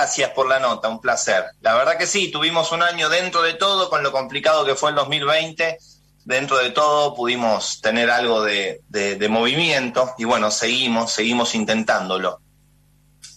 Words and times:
Gracias 0.00 0.30
por 0.30 0.48
la 0.48 0.58
nota, 0.58 0.88
un 0.88 0.98
placer. 0.98 1.44
La 1.60 1.74
verdad 1.74 1.98
que 1.98 2.06
sí, 2.06 2.30
tuvimos 2.30 2.72
un 2.72 2.82
año 2.82 3.10
dentro 3.10 3.42
de 3.42 3.52
todo, 3.52 3.90
con 3.90 4.02
lo 4.02 4.10
complicado 4.10 4.64
que 4.64 4.74
fue 4.74 4.88
el 4.88 4.96
2020, 4.96 5.76
dentro 6.24 6.56
de 6.56 6.70
todo 6.70 7.14
pudimos 7.14 7.82
tener 7.82 8.08
algo 8.08 8.42
de, 8.42 8.80
movimiento 9.28 10.14
y 10.16 10.24
bueno, 10.24 10.50
seguimos, 10.50 11.12
seguimos 11.12 11.54
intentándolo. 11.54 12.40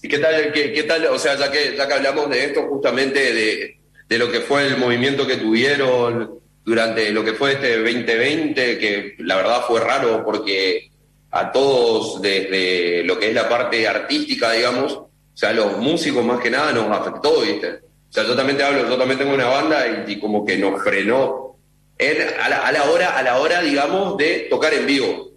¿Y 0.02 0.08
qué 0.08 0.20
tal, 0.20 0.54
qué, 0.54 0.86
tal, 0.88 1.06
o 1.08 1.20
sea, 1.20 1.36
ya 1.36 1.52
que, 1.52 1.76
ya 1.76 1.86
que 1.86 1.94
hablamos 1.96 2.30
de 2.30 2.46
esto, 2.46 2.66
justamente 2.70 3.34
de, 3.34 3.82
de 4.08 4.18
lo 4.18 4.32
que 4.32 4.40
fue 4.40 4.66
el 4.66 4.78
movimiento 4.78 5.28
que 5.28 5.36
tuvieron 5.36 6.40
durante 6.64 7.12
lo 7.12 7.26
que 7.26 7.34
fue 7.34 7.56
este 7.56 7.78
2020, 7.80 8.80
que 8.80 9.16
la 9.18 9.36
verdad 9.36 9.66
fue 9.68 9.82
raro 9.82 10.24
porque 10.24 10.90
a 11.30 11.52
todos 11.52 12.22
desde 12.22 13.04
lo 13.04 13.20
que 13.20 13.28
es 13.28 13.34
la 13.34 13.50
parte 13.50 13.86
artística, 13.86 14.54
digamos, 14.54 15.03
o 15.34 15.38
sea, 15.38 15.52
los 15.52 15.78
músicos 15.78 16.24
más 16.24 16.40
que 16.40 16.50
nada 16.50 16.72
nos 16.72 16.90
afectó, 16.96 17.42
¿viste? 17.42 17.82
O 18.10 18.14
sea, 18.14 18.24
yo 18.24 18.36
también 18.36 18.58
te 18.58 18.64
hablo, 18.64 18.88
yo 18.88 18.98
también 18.98 19.18
tengo 19.18 19.34
una 19.34 19.48
banda 19.48 20.06
y, 20.08 20.20
como 20.20 20.46
que 20.46 20.58
nos 20.58 20.84
frenó 20.84 21.58
a, 22.00 22.72
la, 22.72 22.84
hora, 22.84 23.18
a 23.18 23.24
la 23.24 23.40
hora, 23.40 23.62
digamos, 23.62 24.18
de 24.18 24.48
tocar 24.50 24.74
en 24.74 24.86
vivo. 24.86 25.32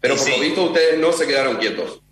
Pero 0.00 0.16
por 0.16 0.28
lo 0.28 0.40
visto 0.40 0.62
ustedes 0.64 0.98
no 0.98 1.12
se 1.12 1.26
quedaron 1.26 1.56
quietos. 1.56 2.02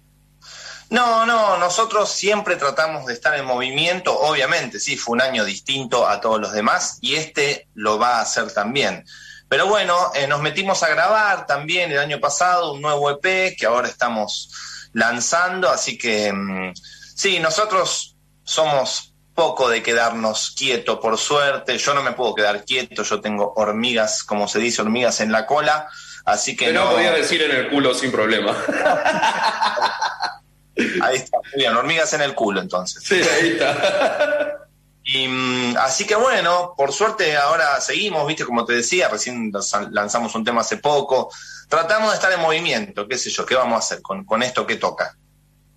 No, 0.90 1.26
no, 1.26 1.58
nosotros 1.58 2.10
siempre 2.10 2.56
tratamos 2.56 3.04
de 3.04 3.12
estar 3.12 3.38
en 3.38 3.44
movimiento, 3.44 4.18
obviamente, 4.18 4.80
sí, 4.80 4.96
fue 4.96 5.14
un 5.14 5.20
año 5.20 5.44
distinto 5.44 6.08
a 6.08 6.18
todos 6.18 6.40
los 6.40 6.52
demás 6.52 6.98
y 7.02 7.16
este 7.16 7.68
lo 7.74 7.98
va 7.98 8.18
a 8.18 8.22
hacer 8.22 8.50
también. 8.52 9.04
Pero 9.50 9.66
bueno, 9.66 10.12
eh, 10.14 10.26
nos 10.26 10.40
metimos 10.40 10.82
a 10.82 10.88
grabar 10.88 11.46
también 11.46 11.92
el 11.92 11.98
año 11.98 12.20
pasado 12.20 12.72
un 12.72 12.80
nuevo 12.80 13.10
EP 13.10 13.54
que 13.58 13.66
ahora 13.66 13.88
estamos 13.88 14.50
lanzando, 14.94 15.68
así 15.68 15.98
que 15.98 16.32
mm, 16.32 16.72
sí, 17.18 17.40
nosotros 17.40 18.16
somos 18.44 19.12
poco 19.34 19.68
de 19.68 19.82
quedarnos 19.82 20.54
quieto, 20.56 21.00
por 21.00 21.18
suerte. 21.18 21.76
Yo 21.76 21.92
no 21.92 22.02
me 22.02 22.12
puedo 22.12 22.34
quedar 22.34 22.64
quieto, 22.64 23.02
yo 23.02 23.20
tengo 23.20 23.52
hormigas, 23.56 24.22
como 24.22 24.46
se 24.46 24.60
dice, 24.60 24.82
hormigas 24.82 25.20
en 25.20 25.32
la 25.32 25.46
cola, 25.46 25.88
así 26.24 26.56
que... 26.56 26.72
no, 26.72 26.84
no 26.84 26.92
podía 26.92 27.12
decir 27.12 27.42
en 27.42 27.50
el 27.50 27.68
culo 27.68 27.92
sin 27.92 28.12
problema. 28.12 28.56
Ahí 31.02 31.16
está, 31.16 31.38
muy 31.38 31.52
bien, 31.56 31.74
hormigas 31.74 32.12
en 32.12 32.22
el 32.22 32.36
culo 32.36 32.60
entonces. 32.60 33.02
Sí, 33.02 33.16
ahí 33.16 33.48
está. 33.50 34.54
Y 35.10 35.26
mm, 35.26 35.76
así 35.78 36.06
que 36.06 36.14
bueno, 36.14 36.74
por 36.76 36.92
suerte 36.92 37.34
ahora 37.34 37.80
seguimos, 37.80 38.26
viste, 38.26 38.44
como 38.44 38.66
te 38.66 38.74
decía, 38.74 39.08
recién 39.08 39.50
lanzamos 39.90 40.34
un 40.34 40.44
tema 40.44 40.60
hace 40.60 40.76
poco. 40.76 41.32
Tratamos 41.66 42.10
de 42.10 42.16
estar 42.16 42.30
en 42.30 42.40
movimiento, 42.40 43.08
qué 43.08 43.16
sé 43.16 43.30
yo, 43.30 43.46
qué 43.46 43.54
vamos 43.54 43.76
a 43.76 43.78
hacer 43.78 44.02
con, 44.02 44.26
con 44.26 44.42
esto 44.42 44.66
que 44.66 44.76
toca. 44.76 45.16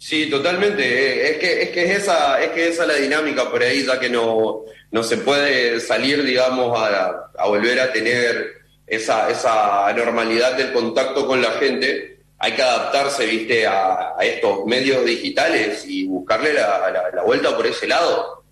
Sí, 0.01 0.31
totalmente. 0.31 1.29
Es 1.29 1.37
que, 1.37 1.61
es 1.61 1.69
que 1.69 1.83
es 1.83 1.99
esa, 1.99 2.41
es 2.41 2.49
que 2.53 2.69
esa 2.69 2.87
la 2.87 2.95
dinámica 2.95 3.51
por 3.51 3.61
ahí, 3.61 3.85
ya 3.85 3.99
que 3.99 4.09
no, 4.09 4.63
no 4.89 5.03
se 5.03 5.17
puede 5.17 5.79
salir, 5.79 6.23
digamos, 6.23 6.75
a, 6.75 7.29
a 7.37 7.47
volver 7.47 7.79
a 7.79 7.93
tener 7.93 8.63
esa, 8.87 9.29
esa 9.29 9.93
normalidad 9.93 10.57
del 10.57 10.73
contacto 10.73 11.27
con 11.27 11.39
la 11.39 11.51
gente 11.51 12.11
hay 12.43 12.53
que 12.55 12.63
adaptarse, 12.63 13.27
viste, 13.27 13.67
a, 13.67 14.15
estos 14.19 14.65
medios 14.65 15.05
digitales 15.05 15.83
y 15.85 16.07
buscarle 16.07 16.53
la, 16.53 17.21
vuelta 17.23 17.55
por 17.55 17.67
ese 17.67 17.87
lado. 17.87 18.43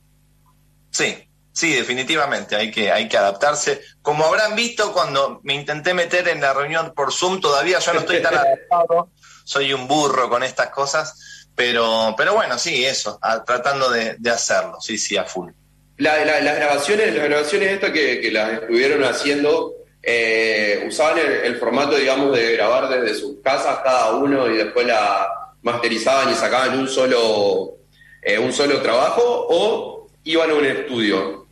Sí, 0.91 1.28
sí, 1.52 1.73
definitivamente, 1.73 2.56
hay 2.56 2.69
que, 2.69 2.91
hay 2.91 3.09
que 3.09 3.17
adaptarse. 3.17 3.81
Como 4.03 4.25
habrán 4.25 4.56
visto 4.56 4.94
cuando 4.94 5.39
me 5.44 5.56
intenté 5.56 5.95
meter 5.95 6.28
en 6.28 6.39
la 6.39 6.53
reunión 6.53 6.94
por 6.95 7.11
Zoom, 7.11 7.41
todavía 7.41 7.80
yo 7.80 7.94
no 7.95 8.02
estoy 8.02 8.22
tan 8.22 8.36
adaptado, 8.38 9.09
soy 9.44 9.73
un 9.73 9.88
burro 9.88 10.30
con 10.30 10.44
estas 10.44 10.69
cosas, 10.69 11.39
pero, 11.60 12.16
pero 12.16 12.36
bueno, 12.36 12.58
sí, 12.58 12.86
eso, 12.86 13.20
tratando 13.46 13.90
de, 13.90 14.18
hacerlo, 14.32 14.80
sí, 14.80 14.98
sí, 14.98 15.18
a 15.18 15.26
full. 15.26 15.52
las 15.98 16.56
grabaciones, 16.56 17.14
las 17.14 17.26
grabaciones 17.26 17.74
estas 17.74 17.90
que, 17.90 18.22
que 18.22 18.32
las 18.32 18.62
estuvieron 18.62 19.04
haciendo, 19.04 19.74
eh, 20.02 20.86
usaban 20.88 21.18
el, 21.20 21.58
formato, 21.58 21.98
digamos, 21.98 22.34
de 22.34 22.53
grabar 22.53 22.88
desde 22.88 23.19
sus 23.19 23.42
casas 23.44 23.80
cada 23.84 24.14
uno 24.14 24.50
y 24.50 24.56
después 24.56 24.88
la 24.88 25.28
masterizaban 25.62 26.31
y 26.31 26.36
sacaban 26.36 26.80
un 26.80 26.88
solo, 26.88 27.74
eh, 28.22 28.40
un 28.40 28.53
solo 28.53 28.81
trabajo 28.81 29.22
o 29.50 30.08
iban 30.24 30.52
a 30.52 30.53
un 30.53 30.66
estudio? 30.66 31.46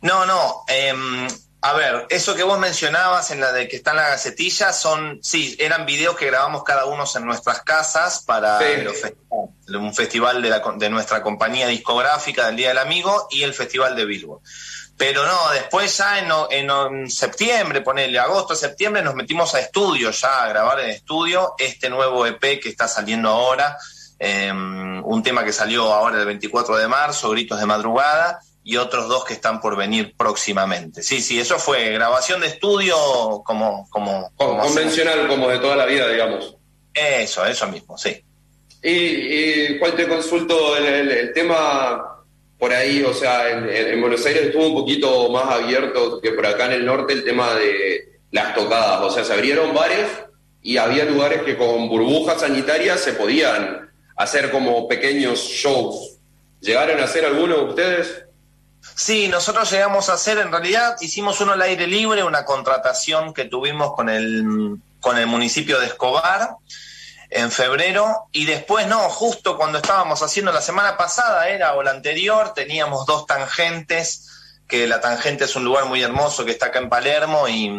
No, 0.00 0.24
no. 0.24 0.64
Em, 0.66 1.28
a 1.62 1.72
ver, 1.74 2.06
eso 2.08 2.34
que 2.34 2.42
vos 2.42 2.58
mencionabas 2.58 3.30
en 3.30 3.40
la 3.40 3.52
de 3.52 3.68
que 3.68 3.76
está 3.76 3.90
en 3.90 3.98
la 3.98 4.08
gacetilla 4.08 4.72
son, 4.72 5.18
sí, 5.22 5.56
eran 5.58 5.84
videos 5.84 6.16
que 6.16 6.26
grabamos 6.26 6.64
cada 6.64 6.86
uno 6.86 7.04
en 7.14 7.26
nuestras 7.26 7.60
casas 7.62 8.24
para 8.24 8.58
un 9.68 9.94
festival 9.94 10.40
de, 10.40 10.48
la, 10.48 10.62
de 10.76 10.88
nuestra 10.88 11.22
compañía 11.22 11.66
discográfica 11.66 12.46
del 12.46 12.56
Día 12.56 12.68
del 12.68 12.78
Amigo 12.78 13.28
y 13.30 13.42
el 13.42 13.52
Festival 13.52 13.94
de 13.94 14.06
Billboard. 14.06 14.40
Pero 14.96 15.26
no, 15.26 15.50
después 15.52 15.96
ya 15.96 16.18
en, 16.50 17.10
septiembre, 17.10 17.82
ponele 17.82 18.18
agosto, 18.18 18.54
septiembre, 18.54 19.02
nos 19.02 19.14
metimos 19.14 19.54
a 19.54 19.60
estudio 19.60 20.10
ya, 20.10 20.44
a 20.44 20.48
grabar 20.48 20.80
en 20.80 20.90
estudio 20.90 21.54
este 21.58 21.90
nuevo 21.90 22.26
EP 22.26 22.60
que 22.60 22.68
está 22.68 22.88
saliendo 22.88 23.28
ahora, 23.28 23.78
em, 24.18 25.02
un 25.04 25.22
tema 25.22 25.44
que 25.44 25.52
salió 25.52 25.92
ahora 25.92 26.18
el 26.18 26.26
24 26.26 26.76
de 26.76 26.88
marzo, 26.88 27.30
Gritos 27.30 27.58
de 27.58 27.66
Madrugada, 27.66 28.40
y 28.62 28.76
otros 28.76 29.08
dos 29.08 29.24
que 29.24 29.34
están 29.34 29.60
por 29.60 29.76
venir 29.76 30.14
próximamente. 30.16 31.02
Sí, 31.02 31.20
sí, 31.20 31.40
eso 31.40 31.58
fue 31.58 31.90
grabación 31.90 32.40
de 32.40 32.48
estudio 32.48 32.94
como... 33.44 33.88
como, 33.90 34.30
convencional, 34.36 35.28
como 35.28 35.48
de 35.48 35.58
toda 35.58 35.76
la 35.76 35.86
vida, 35.86 36.08
digamos. 36.08 36.56
Eso, 36.92 37.44
eso 37.46 37.68
mismo, 37.68 37.96
sí. 37.96 38.22
¿Y, 38.82 39.78
cuál 39.78 39.94
te 39.94 40.08
consulto? 40.08 40.76
el 40.76 41.32
tema 41.32 42.20
por 42.60 42.74
ahí, 42.74 43.02
o 43.02 43.14
sea, 43.14 43.48
en, 43.48 44.00
Buenos 44.02 44.24
Aires 44.26 44.44
estuvo 44.44 44.66
un 44.66 44.74
poquito 44.74 45.30
más 45.30 45.46
abierto 45.46 46.20
que 46.20 46.32
por 46.32 46.44
acá 46.44 46.66
en 46.66 46.72
el 46.72 46.84
norte 46.84 47.14
el 47.14 47.24
tema 47.24 47.54
de 47.54 48.20
las 48.30 48.54
tocadas, 48.54 49.00
o 49.00 49.10
sea, 49.10 49.24
se 49.24 49.32
abrieron 49.32 49.74
bares 49.74 50.06
y 50.62 50.76
había 50.76 51.06
lugares 51.06 51.40
que 51.42 51.56
con 51.56 51.88
burbujas 51.88 52.42
sanitarias 52.42 53.00
se 53.00 53.14
podían 53.14 53.90
hacer 54.14 54.50
como 54.50 54.86
pequeños 54.86 55.40
shows. 55.40 56.18
¿Llegaron 56.60 57.00
a 57.00 57.04
hacer 57.04 57.24
alguno 57.24 57.56
de 57.56 57.64
ustedes? 57.64 58.24
Sí, 58.94 59.28
nosotros 59.28 59.70
llegamos 59.70 60.08
a 60.08 60.14
hacer, 60.14 60.38
en 60.38 60.50
realidad 60.50 60.96
hicimos 61.00 61.40
uno 61.40 61.52
al 61.52 61.62
aire 61.62 61.86
libre, 61.86 62.22
una 62.22 62.44
contratación 62.44 63.32
que 63.34 63.44
tuvimos 63.44 63.94
con 63.94 64.08
el, 64.08 64.78
con 65.00 65.18
el 65.18 65.26
municipio 65.26 65.78
de 65.80 65.86
Escobar, 65.86 66.56
en 67.30 67.50
febrero 67.50 68.28
y 68.32 68.44
después 68.44 68.86
no, 68.88 69.08
justo 69.08 69.56
cuando 69.56 69.78
estábamos 69.78 70.20
haciendo 70.22 70.50
la 70.50 70.60
semana 70.60 70.96
pasada 70.96 71.48
era 71.48 71.74
o 71.74 71.82
la 71.82 71.92
anterior, 71.92 72.52
teníamos 72.54 73.06
dos 73.06 73.24
tangentes, 73.26 74.26
que 74.66 74.86
la 74.86 75.00
tangente 75.00 75.44
es 75.44 75.54
un 75.56 75.64
lugar 75.64 75.84
muy 75.84 76.02
hermoso 76.02 76.44
que 76.44 76.52
está 76.52 76.66
acá 76.66 76.80
en 76.80 76.88
Palermo 76.88 77.48
y, 77.48 77.70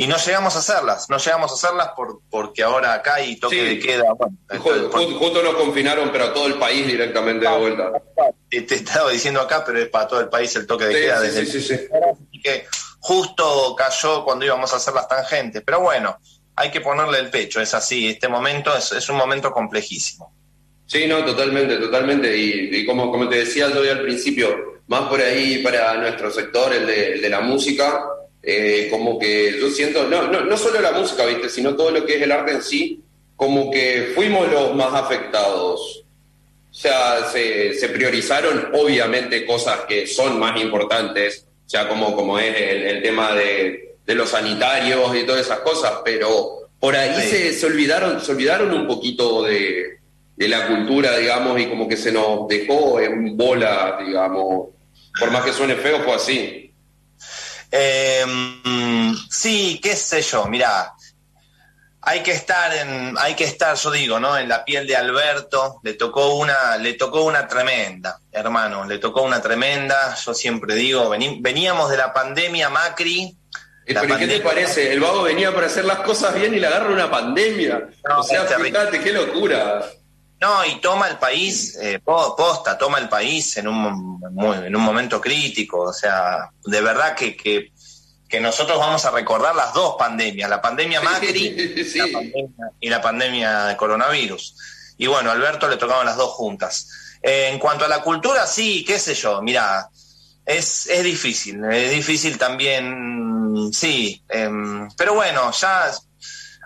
y 0.00 0.06
no 0.06 0.16
llegamos 0.16 0.56
a 0.56 0.60
hacerlas, 0.60 1.10
no 1.10 1.18
llegamos 1.18 1.50
a 1.50 1.54
hacerlas 1.56 1.88
por, 1.94 2.22
porque 2.30 2.62
ahora 2.62 2.94
acá 2.94 3.16
hay 3.16 3.36
toque 3.36 3.62
de 3.62 3.78
queda. 3.78 4.04
justo, 4.58 5.42
nos 5.42 5.54
confinaron, 5.56 6.10
pero 6.10 6.24
a 6.24 6.32
todo 6.32 6.46
el 6.46 6.54
país 6.54 6.86
directamente 6.86 7.46
de 7.46 7.58
vuelta. 7.58 7.92
Te 8.48 8.76
estaba 8.76 9.10
diciendo 9.10 9.42
acá, 9.42 9.62
pero 9.62 9.78
es 9.78 9.90
para 9.90 10.08
todo 10.08 10.20
el 10.20 10.30
país 10.30 10.56
el 10.56 10.66
toque 10.66 10.86
de 10.86 11.02
queda 11.02 11.20
desde 11.20 11.86
que 12.42 12.64
justo 13.00 13.76
cayó 13.76 14.24
cuando 14.24 14.46
íbamos 14.46 14.72
a 14.72 14.76
hacer 14.76 14.94
las 14.94 15.06
tangentes, 15.06 15.62
pero 15.66 15.80
bueno, 15.80 16.16
hay 16.56 16.70
que 16.70 16.80
ponerle 16.80 17.18
el 17.18 17.28
pecho, 17.28 17.60
es 17.60 17.74
así, 17.74 18.08
este 18.08 18.26
momento 18.26 18.74
es, 18.74 19.06
un 19.10 19.16
momento 19.16 19.52
complejísimo. 19.52 20.34
Sí, 20.86 21.06
no, 21.06 21.22
totalmente, 21.26 21.76
totalmente, 21.76 22.34
y, 22.34 22.86
como, 22.86 23.10
como 23.10 23.28
te 23.28 23.40
decía 23.40 23.68
yo 23.68 23.82
al 23.82 24.00
principio, 24.00 24.80
más 24.86 25.10
por 25.10 25.20
ahí 25.20 25.62
para 25.62 25.92
nuestro 25.98 26.30
sector, 26.30 26.72
el 26.72 26.86
de, 26.86 27.28
la 27.28 27.42
música, 27.42 28.02
eh, 28.42 28.88
como 28.90 29.18
que 29.18 29.58
yo 29.60 29.70
siento, 29.70 30.08
no, 30.08 30.28
no, 30.28 30.42
no 30.42 30.56
solo 30.56 30.80
la 30.80 30.92
música, 30.92 31.26
¿viste? 31.26 31.48
sino 31.48 31.76
todo 31.76 31.90
lo 31.90 32.04
que 32.06 32.16
es 32.16 32.22
el 32.22 32.32
arte 32.32 32.52
en 32.52 32.62
sí, 32.62 33.00
como 33.36 33.70
que 33.70 34.12
fuimos 34.14 34.50
los 34.50 34.74
más 34.74 34.94
afectados. 34.94 36.04
O 36.70 36.74
sea, 36.74 37.24
se, 37.30 37.88
priorizaron 37.92 38.70
obviamente 38.74 39.44
cosas 39.44 39.80
que 39.88 40.06
son 40.06 40.38
más 40.38 40.60
importantes, 40.60 41.46
o 41.66 41.68
sea, 41.68 41.88
como, 41.88 42.14
como 42.14 42.38
es 42.38 42.54
el 42.56 43.02
tema 43.02 43.34
de, 43.34 43.90
de 44.10 44.14
los 44.14 44.30
sanitarios 44.30 45.14
y 45.16 45.24
todas 45.24 45.42
esas 45.42 45.60
cosas, 45.60 46.00
pero 46.04 46.68
por 46.80 46.96
ahí 46.96 47.14
se, 47.22 47.52
se, 47.52 47.66
olvidaron, 47.66 48.20
se 48.20 48.32
olvidaron 48.32 48.72
un 48.72 48.86
poquito 48.86 49.44
de, 49.44 49.98
la 50.36 50.66
cultura, 50.66 51.16
digamos, 51.18 51.60
y 51.60 51.66
como 51.66 51.86
que 51.86 51.96
se 51.96 52.10
nos 52.10 52.48
dejó 52.48 52.98
en 52.98 53.36
bola, 53.36 53.98
digamos. 54.04 54.70
Por 55.18 55.30
más 55.30 55.44
que 55.44 55.52
suene 55.52 55.76
feo, 55.76 56.00
fue 56.00 56.14
así. 56.14 56.69
Em, 57.70 59.16
sí, 59.30 59.80
qué 59.82 59.94
sé 59.94 60.22
yo, 60.22 60.46
mira, 60.46 60.92
hay 62.02 62.22
que 62.22 62.32
estar 62.32 62.74
en, 62.74 63.16
hay 63.18 63.34
que 63.34 63.44
estar, 63.44 63.76
yo 63.76 63.90
digo, 63.90 64.18
¿no? 64.18 64.36
En 64.36 64.48
la 64.48 64.64
piel 64.64 64.86
de 64.86 64.96
Alberto, 64.96 65.80
le 65.82 65.94
tocó 65.94 66.34
una, 66.34 66.76
le 66.78 66.94
tocó 66.94 67.22
una 67.22 67.46
tremenda, 67.46 68.20
hermano, 68.32 68.84
le 68.86 68.98
tocó 68.98 69.22
una 69.22 69.40
tremenda, 69.40 70.16
yo 70.16 70.34
siempre 70.34 70.74
digo, 70.74 71.10
veníamos 71.10 71.90
de 71.90 71.96
la 71.96 72.12
pandemia 72.12 72.70
Macri, 72.70 73.36
¿Pero 73.86 74.18
qué 74.18 74.26
te 74.26 74.40
parece? 74.40 74.92
El 74.92 75.00
vago 75.00 75.22
venía 75.22 75.52
para 75.52 75.66
hacer 75.66 75.84
las 75.84 75.98
cosas 76.00 76.34
bien 76.34 76.54
y 76.54 76.60
le 76.60 76.66
agarra 76.66 76.92
una 76.92 77.10
pandemia. 77.10 77.88
o 78.16 78.22
sea, 78.22 78.44
fíjate, 78.44 79.00
qué 79.00 79.12
locura. 79.12 79.84
No, 80.40 80.64
y 80.64 80.80
toma 80.80 81.06
el 81.08 81.18
país, 81.18 81.76
eh, 81.76 82.00
posta, 82.02 82.78
toma 82.78 82.98
el 82.98 83.10
país 83.10 83.58
en 83.58 83.68
un, 83.68 84.18
en 84.64 84.74
un 84.74 84.82
momento 84.82 85.20
crítico. 85.20 85.82
O 85.82 85.92
sea, 85.92 86.50
de 86.64 86.80
verdad 86.80 87.14
que, 87.14 87.36
que, 87.36 88.40
nosotros 88.40 88.78
vamos 88.78 89.04
a 89.04 89.10
recordar 89.10 89.54
las 89.54 89.74
dos 89.74 89.96
pandemias, 89.98 90.48
la 90.48 90.62
pandemia 90.62 91.02
Macri 91.02 91.84
y, 92.80 92.88
la 92.88 93.02
pandemia, 93.02 93.64
de 93.64 93.76
coronavirus. 93.76 94.56
Y 94.96 95.06
bueno, 95.08 95.28
a 95.28 95.34
Alberto 95.34 95.68
le 95.68 95.76
tocaban 95.76 96.06
las 96.06 96.16
dos 96.16 96.30
juntas. 96.30 97.18
Eh, 97.22 97.50
en 97.52 97.58
cuanto 97.58 97.84
a 97.84 97.88
la 97.88 98.00
cultura, 98.00 98.46
sí, 98.46 98.82
qué 98.82 98.98
sé 98.98 99.14
yo, 99.14 99.42
mira, 99.42 99.90
es, 100.46 100.86
es 100.86 101.04
difícil, 101.04 101.62
es 101.66 101.90
difícil 101.90 102.38
también, 102.38 103.70
sí, 103.74 104.22
em, 104.30 104.88
pero 104.96 105.12
bueno, 105.12 105.50
ya 105.50 105.90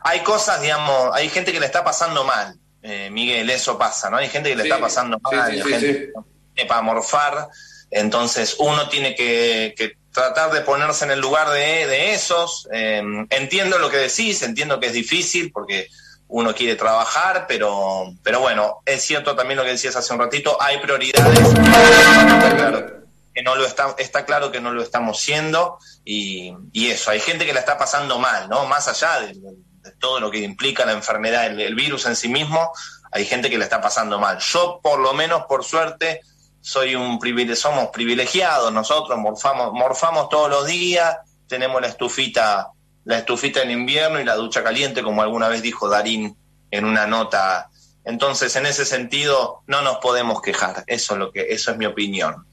hay 0.05 0.21
cosas, 0.21 0.61
digamos, 0.63 1.11
hay 1.13 1.29
gente 1.29 1.51
que 1.51 1.59
le 1.59 1.67
está 1.67 1.83
pasando 1.83 2.23
mal 2.23 2.57
eh, 2.87 3.09
Miguel, 3.11 3.49
eso 3.49 3.79
pasa, 3.79 4.11
¿no? 4.11 4.19
Hay 4.19 4.29
gente 4.29 4.51
que 4.51 4.57
le 4.57 4.65
está 4.65 4.79
pasando 4.79 5.19
mal, 5.19 5.41
hay 5.41 5.63
gente 5.63 6.13
que 6.55 6.67
para 6.67 6.83
morfar, 6.83 7.49
entonces 7.91 8.57
uno 8.59 8.91
tiene 8.91 9.15
que, 9.15 9.97
tratar 10.13 10.53
de 10.53 10.61
ponerse 10.61 11.07
en 11.07 11.13
el 11.13 11.19
lugar 11.19 11.49
de, 11.49 12.13
esos. 12.13 12.69
Em, 12.71 13.27
entiendo 13.31 13.79
lo 13.79 13.89
que 13.89 13.97
decís, 13.97 14.43
entiendo 14.43 14.79
que 14.79 14.89
es 14.89 14.93
difícil 14.93 15.51
porque 15.51 15.89
uno 16.29 16.55
quiere 16.55 16.77
trabajar, 16.77 17.47
pero, 17.49 18.13
pero 18.23 18.41
bueno, 18.41 18.83
es 18.85 19.03
cierto 19.03 19.35
también 19.35 19.57
lo 19.57 19.65
que 19.65 19.71
decías 19.71 19.97
hace 19.97 20.13
un 20.13 20.21
ratito, 20.21 20.61
hay 20.61 20.77
prioridades. 20.77 21.39
que 23.35 23.43
no 23.43 23.57
lo 23.57 23.65
está, 23.65 23.95
está 23.97 24.27
claro 24.27 24.53
que 24.53 24.61
no 24.61 24.73
lo 24.73 24.83
estamos 24.83 25.19
siendo 25.19 25.79
y, 26.05 26.53
y 26.73 26.91
eso, 26.91 27.11
hay 27.11 27.19
gente 27.19 27.47
que 27.47 27.55
la 27.55 27.61
está 27.61 27.79
pasando 27.79 28.19
mal, 28.19 28.49
¿no? 28.51 28.67
Más 28.67 28.87
allá 28.89 29.23
de, 29.23 29.35
todo 29.99 30.21
lo 30.21 30.31
que 30.31 30.39
implica 30.39 30.85
la 30.85 30.93
enfermedad, 30.93 31.47
el, 31.47 31.75
virus 31.75 32.07
en 32.07 32.17
sí 32.17 32.29
mismo, 32.29 32.73
hay 33.13 33.25
gente 33.25 33.51
que 33.51 33.59
le 33.59 33.65
está 33.65 33.81
pasando 33.81 34.19
mal. 34.19 34.39
Yo, 34.39 34.81
por 34.83 34.99
lo 34.99 35.13
menos, 35.13 35.45
por 35.47 35.65
suerte, 35.65 36.21
soy 36.61 36.95
un 36.95 37.21
somos 37.55 37.89
privilegiados, 37.89 38.73
nosotros 38.73 39.19
morfamos, 39.19 39.73
morfamos 39.73 40.29
todos 40.29 40.51
los 40.51 40.67
días, 40.67 41.19
tenemos 41.47 41.81
la 41.81 41.89
estufita, 41.89 42.69
la 43.05 43.19
estufita 43.19 43.63
en 43.63 43.71
invierno 43.71 44.21
y 44.21 44.25
la 44.25 44.35
ducha 44.35 44.63
caliente, 44.63 45.03
como 45.03 45.23
alguna 45.23 45.49
vez 45.49 45.63
dijo 45.63 45.89
Darín 45.89 46.37
en 46.71 46.85
una 46.85 47.07
nota. 47.07 47.71
Entonces, 48.05 48.55
en 48.57 48.67
ese 48.67 48.85
sentido, 48.85 49.63
no 49.67 49.83
nos 49.83 49.99
podemos 49.99 50.43
quejar. 50.43 50.85
Eso 50.87 51.15
es 51.15 51.19
lo 51.19 51.33
que, 51.33 51.47
eso 51.51 51.71
es 51.71 51.77
mi 51.77 51.87
opinión. 51.87 52.47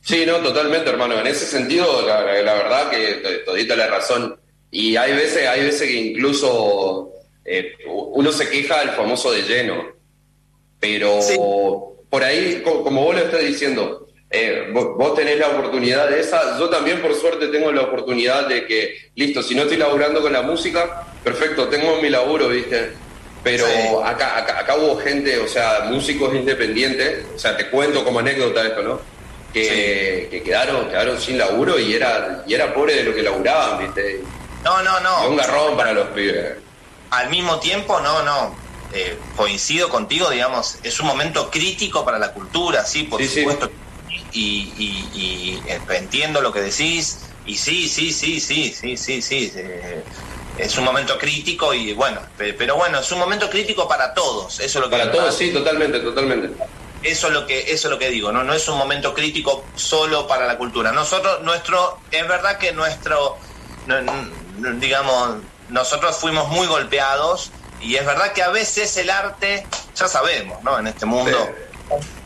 Sí, 0.00 0.26
no, 0.26 0.38
totalmente, 0.38 0.90
hermano. 0.90 1.14
En 1.18 1.26
ese 1.28 1.46
sentido, 1.46 2.02
la, 2.06 2.22
la 2.42 2.54
verdad 2.54 2.90
que 2.90 3.42
todita 3.46 3.76
la 3.76 3.86
razón 3.86 4.41
y 4.74 4.96
hay 4.96 5.12
veces, 5.12 5.46
hay 5.46 5.64
veces 5.64 5.82
que 5.82 5.92
incluso 5.92 7.12
eh, 7.44 7.74
uno 7.86 8.32
se 8.32 8.48
queja 8.48 8.80
del 8.80 8.90
famoso 8.90 9.30
de 9.30 9.42
lleno, 9.42 9.84
pero 10.80 11.20
por 12.08 12.24
ahí, 12.24 12.62
como 12.64 13.04
vos 13.04 13.14
lo 13.14 13.20
estás 13.20 13.40
diciendo, 13.40 14.08
eh, 14.30 14.70
vos, 14.72 15.14
tenés 15.14 15.38
la 15.38 15.50
oportunidad 15.50 16.08
de 16.08 16.20
esa, 16.20 16.58
yo 16.58 16.70
también 16.70 17.02
por 17.02 17.14
suerte 17.14 17.48
tengo 17.48 17.70
la 17.70 17.82
oportunidad 17.82 18.48
de 18.48 18.66
que, 18.66 19.10
listo, 19.14 19.42
si 19.42 19.54
no 19.54 19.62
estoy 19.62 19.76
laburando 19.76 20.22
con 20.22 20.32
la 20.32 20.40
música, 20.40 21.06
perfecto, 21.22 21.68
tengo 21.68 22.00
mi 22.00 22.08
laburo, 22.08 22.48
¿viste? 22.48 22.92
Pero 23.44 23.66
acá, 24.02 24.38
acá, 24.38 24.76
hubo 24.76 24.96
gente, 24.96 25.36
o 25.38 25.48
sea, 25.48 25.86
músicos 25.90 26.34
independientes, 26.34 27.26
o 27.36 27.38
sea, 27.38 27.58
te 27.58 27.68
cuento 27.68 28.04
como 28.04 28.20
anécdota 28.20 28.66
esto, 28.66 28.82
¿no? 28.82 29.00
Que, 29.52 30.40
quedaron, 30.42 30.88
quedaron 30.88 31.20
sin 31.20 31.36
laburo 31.36 31.78
y 31.78 31.92
era, 31.92 32.42
y 32.46 32.54
era 32.54 32.72
pobre 32.72 32.94
de 32.94 33.04
lo 33.04 33.14
que 33.14 33.22
laburaban, 33.22 33.80
¿viste? 33.80 34.22
No, 34.64 34.82
no, 34.82 35.00
no. 35.00 35.28
un 35.28 35.36
garrón 35.36 35.76
para 35.76 35.92
los 35.92 36.08
pibes. 36.08 36.56
Al 37.10 37.28
mismo 37.30 37.58
tiempo, 37.58 38.00
no, 38.00 38.22
no. 38.22 38.54
Eh, 38.94 39.18
coincido 39.36 39.88
contigo, 39.88 40.28
digamos, 40.30 40.78
es 40.82 41.00
un 41.00 41.06
momento 41.06 41.50
crítico 41.50 42.04
para 42.04 42.18
la 42.18 42.32
cultura, 42.32 42.84
sí, 42.84 43.04
por 43.04 43.22
supuesto. 43.24 43.70
Y, 44.32 44.72
y, 45.14 45.62
eh, 45.66 45.80
entiendo 45.90 46.40
lo 46.40 46.52
que 46.52 46.60
decís, 46.60 47.20
y 47.46 47.56
sí, 47.56 47.88
sí, 47.88 48.12
sí, 48.12 48.40
sí, 48.40 48.72
sí, 48.72 48.96
sí, 48.96 49.22
sí. 49.22 49.52
Eh, 49.54 50.02
es 50.58 50.76
un 50.76 50.84
momento 50.84 51.18
crítico 51.18 51.72
y 51.72 51.94
bueno, 51.94 52.20
pero 52.36 52.76
bueno, 52.76 53.00
es 53.00 53.10
un 53.10 53.18
momento 53.18 53.48
crítico 53.48 53.88
para 53.88 54.12
todos, 54.12 54.60
eso 54.60 54.78
es 54.78 54.84
lo 54.84 54.90
que 54.90 54.98
Para 54.98 55.10
todos, 55.10 55.34
sí, 55.34 55.50
totalmente, 55.50 56.00
totalmente. 56.00 56.50
Eso 57.02 57.28
es 57.28 57.32
lo 57.32 57.46
que 57.46 57.72
eso 57.72 57.88
es 57.88 57.90
lo 57.90 57.98
que 57.98 58.10
digo, 58.10 58.30
no 58.30 58.44
no 58.44 58.52
es 58.52 58.68
un 58.68 58.78
momento 58.78 59.14
crítico 59.14 59.64
solo 59.74 60.26
para 60.28 60.46
la 60.46 60.58
cultura. 60.58 60.92
Nosotros 60.92 61.42
nuestro 61.42 61.98
es 62.10 62.28
verdad 62.28 62.58
que 62.58 62.72
nuestro 62.72 63.38
digamos, 64.78 65.36
nosotros 65.68 66.16
fuimos 66.16 66.48
muy 66.48 66.66
golpeados 66.66 67.50
y 67.80 67.96
es 67.96 68.06
verdad 68.06 68.32
que 68.32 68.42
a 68.42 68.50
veces 68.50 68.96
el 68.96 69.10
arte, 69.10 69.66
ya 69.94 70.08
sabemos, 70.08 70.62
¿no? 70.62 70.78
En 70.78 70.86
este 70.86 71.06
mundo 71.06 71.50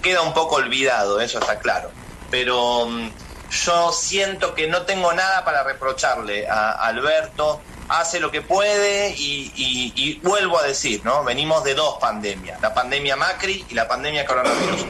queda 0.03 0.23
un 0.23 0.35
poco 0.35 0.57
olvidado, 0.57 1.21
eso 1.21 1.39
está 1.39 1.59
claro. 1.59 1.91
Pero 2.31 2.87
mm, 2.87 3.11
yo 3.51 3.93
siento 3.93 4.55
que 4.55 4.67
no 4.67 4.83
tengo 4.83 5.13
nada 5.13 5.45
para 5.45 5.63
reprocharle 5.63 6.49
a, 6.49 6.73
Alberto, 6.73 7.61
hace 7.89 8.21
lo 8.21 8.31
que 8.31 8.43
puede 8.43 9.15
y, 9.17 9.53
y, 9.95 10.21
vuelvo 10.23 10.59
a 10.59 10.65
decir, 10.65 11.03
¿no? 11.05 11.25
Venimos 11.25 11.65
de 11.65 11.75
dos 11.75 11.99
pandemias, 11.99 12.61
la 12.61 12.75
pandemia 12.75 13.17
Macri 13.17 13.65
y 13.69 13.75
la 13.75 13.87
pandemia 13.87 14.27
coronavirus. 14.27 14.87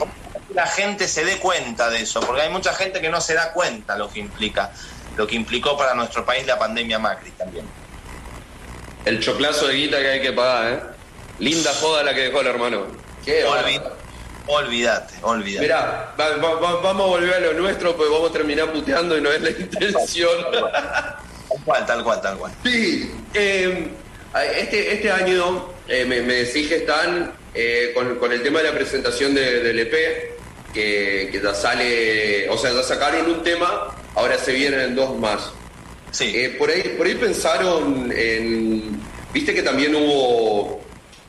La 0.55 0.67
gente 0.67 1.07
se 1.07 1.25
dé 1.25 1.37
cuenta 1.39 1.91
de 1.91 2.01
eso, 2.01 2.21
porque 2.21 2.43
hay 2.43 2.49
mucha 2.49 2.73
gente 2.73 3.01
que 3.01 3.11
no 3.11 3.21
se 3.21 3.35
da 3.35 3.53
cuenta 3.53 3.97
lo 3.97 4.09
que 4.09 4.21
implica 4.21 4.73
lo 5.17 5.27
que 5.27 5.35
implicó 5.35 5.77
para 5.77 5.95
nuestro 5.95 6.25
país 6.25 6.47
la 6.47 6.59
pandemia 6.59 6.99
Macri 6.99 7.31
también. 7.33 7.65
El 9.05 9.21
choclazo 9.21 9.69
de 9.69 9.75
guita 9.75 9.99
que 10.01 10.09
hay 10.09 10.21
que 10.21 10.33
pagar, 10.33 10.73
¿eh? 10.73 10.81
Linda 11.39 11.73
joda 11.75 12.03
la 12.03 12.15
que 12.15 12.23
dejó 12.23 12.41
el 12.41 12.47
hermano. 12.49 12.87
Qué 13.25 13.45
olvídate, 14.49 15.15
olvídate. 15.23 15.67
Mirá, 15.67 16.15
vamos 16.17 16.85
a 16.85 17.07
volver 17.07 17.35
a 17.35 17.41
lo 17.41 17.55
nuestro, 17.55 17.97
pues 17.97 18.11
vamos 18.11 18.31
a 18.31 18.33
terminar 18.33 18.73
puteando 18.73 19.19
y 19.19 19.21
no 19.21 19.31
es 19.31 19.41
la 19.41 19.51
intención. 19.51 20.31
tal 20.53 21.65
cual, 21.65 21.87
tal 21.87 22.05
cual, 22.05 22.21
tal 22.21 22.39
cual. 22.39 22.53
Sí, 22.65 23.13
em, 23.35 23.91
este, 24.57 24.93
este 24.93 25.11
año 25.11 25.71
eh, 25.89 26.05
me, 26.05 26.21
decís 26.21 26.69
que 26.69 26.77
están 26.77 27.33
eh, 27.55 27.93
con, 27.95 28.33
el 28.33 28.43
tema 28.43 28.61
de 28.61 28.67
la 28.67 28.75
presentación 28.75 29.35
del 29.35 29.79
EP, 29.79 30.36
que, 30.77 31.31
que 31.33 31.41
ya 31.43 31.55
sale, 31.55 32.49
o 32.51 32.59
sea, 32.59 32.73
ya 32.73 32.83
sacaron 32.83 33.31
un 33.31 33.43
tema 33.43 33.97
ahora 34.17 34.39
se 34.39 34.53
vienen 34.53 34.97
dos 34.97 35.17
más. 35.17 35.53
Sí. 36.11 36.33
Eh, 36.35 36.57
por, 36.59 36.71
ahí, 36.71 36.95
por 36.97 37.07
ahí 37.07 37.15
pensaron 37.15 38.13
en. 38.15 39.01
Viste 39.33 39.55
que 39.55 39.63
también 39.63 39.95
hubo 39.95 40.81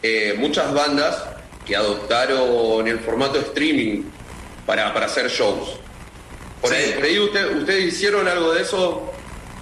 eh, 0.02 0.36
muchas 0.38 0.74
bandas 0.74 1.24
que 1.66 1.76
adoptaron 1.76 2.88
el 2.88 3.00
formato 3.00 3.38
streaming 3.40 4.04
para, 4.66 4.88
hacer 4.90 5.30
shows. 5.30 5.80
Por, 6.62 6.74
ahí, 6.74 7.20
ustedes 7.20 7.94
hicieron 7.94 8.28
algo 8.28 8.54
de 8.54 8.62
eso. 8.62 9.12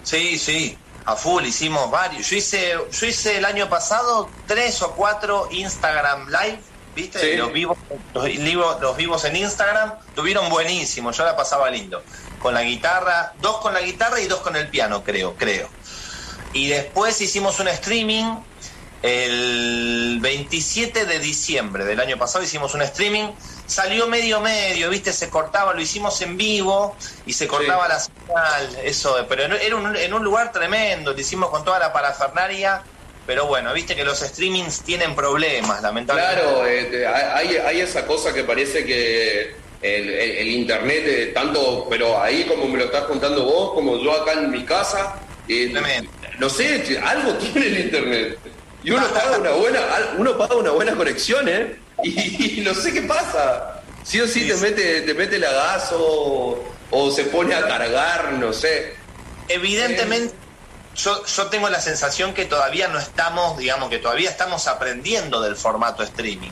Sí, 0.04 0.38
sí, 0.38 0.78
a 1.06 1.16
full 1.16 1.44
hicimos 1.44 1.90
varios. 1.90 2.30
Yo 2.30 2.38
hice, 2.38 2.74
yo 2.92 3.08
hice 3.08 3.38
el 3.38 3.46
año 3.46 3.68
pasado 3.68 4.30
tres 4.46 4.84
o 4.84 4.92
cuatro 4.92 5.48
Instagram 5.50 6.28
Live, 6.28 6.60
¿viste? 6.96 7.38
Los, 7.38 7.52
vivos, 7.52 7.78
los, 8.14 8.82
los 8.82 8.98
vivos 8.98 9.26
en 9.26 9.36
Instagram 9.36 9.94
tuvieron 10.16 10.50
buenísimo, 10.50 11.12
yo 11.12 11.26
la 11.26 11.36
pasaba 11.36 11.70
lindo. 11.70 12.02
Con 12.40 12.54
la 12.54 12.64
guitarra, 12.64 13.34
dos 13.42 13.58
con 13.58 13.74
la 13.74 13.82
guitarra 13.82 14.22
y 14.22 14.28
dos 14.28 14.40
con 14.40 14.56
el 14.56 14.70
piano, 14.70 15.04
creo, 15.04 15.36
creo. 15.36 15.70
Y 16.54 16.68
después 16.68 17.20
hicimos 17.20 17.60
un 17.60 17.68
streaming 17.68 18.38
el 19.06 20.18
27 20.20 21.06
de 21.06 21.20
diciembre 21.20 21.86
del 21.86 22.00
año 22.00 22.18
pasado 22.18 22.44
hicimos 22.44 22.74
un 22.74 22.82
streaming, 22.82 23.28
salió 23.68 24.08
medio 24.08 24.42
medio, 24.42 24.90
viste, 24.90 25.14
se 25.14 25.30
cortaba, 25.30 25.74
lo 25.74 25.82
hicimos 25.82 26.20
en 26.22 26.38
vivo 26.38 26.96
y 27.28 27.34
se 27.34 27.48
cortaba 27.48 27.88
la 27.88 28.00
señal, 28.00 28.76
eso, 28.84 29.16
pero 29.30 29.44
era 29.44 29.76
un, 29.76 29.96
en 29.96 30.14
un 30.14 30.24
lugar 30.24 30.52
tremendo, 30.52 31.14
lo 31.14 31.20
hicimos 31.20 31.52
con 31.52 31.64
toda 31.64 31.78
la 31.78 31.94
parafernaria, 31.94 32.82
pero 33.26 33.48
bueno, 33.48 33.74
viste 33.74 33.96
que 33.96 34.04
los 34.04 34.20
streamings 34.20 34.82
tienen 34.82 35.16
problemas, 35.16 35.82
lamentablemente. 35.82 36.42
Claro, 36.42 36.68
eh, 36.68 37.08
hay, 37.08 37.58
hay 37.58 37.82
esa 37.82 38.06
cosa 38.06 38.34
que 38.34 38.44
parece 38.44 38.86
que 38.86 39.56
el, 39.82 40.48
internet, 40.48 41.04
eh, 41.06 41.32
tanto, 41.34 41.88
pero 41.90 42.22
ahí 42.22 42.44
como 42.46 42.68
me 42.68 42.78
lo 42.78 42.86
estás 42.86 43.04
contando 43.04 43.44
vos, 43.44 43.74
como 43.74 43.98
yo 43.98 44.22
acá 44.22 44.34
en 44.34 44.52
mi 44.52 44.64
casa, 44.64 45.16
eh, 45.48 45.74
no 46.40 46.50
sé, 46.50 47.00
algo 47.04 47.34
tiene 47.38 47.68
el 47.68 47.80
internet. 47.80 48.40
Y 48.84 48.92
uno 48.92 49.08
paga 49.08 49.40
una 49.40 49.52
buena, 49.52 49.80
uno 50.18 50.38
paga 50.38 50.56
una 50.56 50.72
buena 50.72 50.96
conexión, 50.96 51.48
¿eh? 51.50 51.76
Y, 52.04 52.62
no 52.64 52.74
sé 52.74 52.94
qué 52.94 53.02
pasa. 53.02 53.82
Sí 54.04 54.22
o 54.22 54.28
sí, 54.28 54.48
te 54.48 54.56
mete, 54.58 55.02
te 55.02 55.14
mete 55.16 55.40
lagazo 55.40 56.64
o, 56.92 57.12
se 57.12 57.24
pone 57.26 57.56
a 57.56 57.68
cargar, 57.68 58.34
no 58.34 58.54
sé. 58.54 58.94
Evidentemente, 59.48 60.36
yo, 60.96 61.26
yo 61.26 61.48
tengo 61.48 61.70
la 61.70 61.82
sensación 61.82 62.34
que 62.34 62.46
todavía 62.46 62.88
no 62.88 63.00
estamos, 63.00 63.58
digamos, 63.58 63.90
que 63.90 64.00
todavía 64.00 64.30
estamos 64.30 64.68
aprendiendo 64.68 65.42
del 65.42 65.56
formato 65.56 66.04
streaming. 66.04 66.52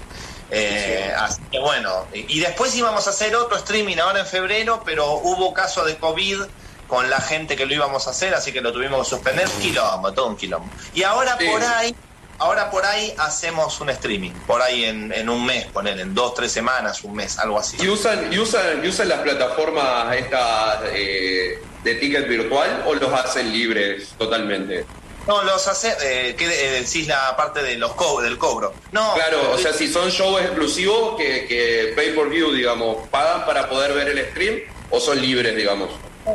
Eh, 0.52 1.12
así 1.18 1.42
que 1.52 1.60
bueno, 1.60 2.06
y, 2.14 2.40
después 2.40 2.76
íbamos 2.76 3.08
a 3.08 3.10
hacer 3.10 3.36
otro 3.36 3.58
streaming 3.58 3.98
ahora 3.98 4.20
en 4.20 4.28
febrero, 4.28 4.84
pero 4.86 5.14
hubo 5.14 5.54
caso 5.54 5.84
de 5.84 5.98
COVID 5.98 6.42
con 6.88 7.10
la 7.10 7.20
gente 7.20 7.56
que 7.56 7.66
lo 7.66 7.74
íbamos 7.74 8.06
a 8.06 8.12
hacer, 8.12 8.36
así 8.36 8.52
que 8.52 8.62
lo 8.62 8.72
tuvimos 8.72 9.04
que 9.04 9.16
suspender. 9.16 9.50
Quilombo, 9.62 10.14
todo 10.14 10.28
un 10.28 10.38
quilombo. 10.38 10.70
Y 10.94 11.02
ahora 11.04 11.38
por 11.38 11.64
ahí, 11.64 11.96
ahora 12.40 12.70
por 12.70 12.86
ahí 12.86 13.14
hacemos 13.18 13.80
un 13.82 13.90
streaming, 13.90 14.32
por 14.48 14.62
ahí 14.62 14.86
en, 14.86 15.30
un 15.30 15.46
mes, 15.46 15.66
poner 15.68 16.00
en 16.00 16.14
dos, 16.14 16.34
tres 16.34 16.52
semanas, 16.52 17.04
un 17.04 17.16
mes, 17.16 17.40
algo 17.40 17.60
así. 17.60 17.78
¿Y 17.82 17.88
usan, 17.88 18.32
y 18.32 18.40
usan, 18.40 18.84
y 18.84 18.88
usan 18.88 19.10
las 19.10 19.20
plataformas 19.20 20.16
estas 20.16 20.80
eh, 20.92 21.62
de 21.84 21.96
ticket 21.96 22.28
virtual 22.28 22.84
o 22.86 22.94
los 22.94 23.12
hacen 23.14 23.52
libres 23.52 24.10
totalmente? 24.18 24.86
No, 25.28 25.42
los 25.44 25.68
hace, 25.68 25.96
eh, 26.02 26.36
que 26.36 26.46
eh, 26.46 26.82
decís 26.82 27.08
la 27.08 27.36
parte 27.38 27.64
de 27.64 27.78
los 27.78 27.94
co 27.94 28.22
del 28.22 28.38
cobro. 28.38 28.74
No. 28.92 29.14
Claro, 29.14 29.52
o 29.54 29.58
sea, 29.58 29.72
si 29.72 29.92
son 29.92 30.10
shows 30.10 30.42
exclusivos 30.42 31.16
que, 31.18 31.46
que 31.48 31.94
pay 31.96 32.14
per 32.14 32.28
view, 32.28 32.52
digamos, 32.52 33.08
pagan 33.08 33.46
para 33.46 33.70
poder 33.70 33.94
ver 33.94 34.10
el 34.10 34.30
stream 34.32 34.60
o 34.90 35.00
son 35.00 35.22
libres, 35.22 35.56
digamos. 35.56 35.90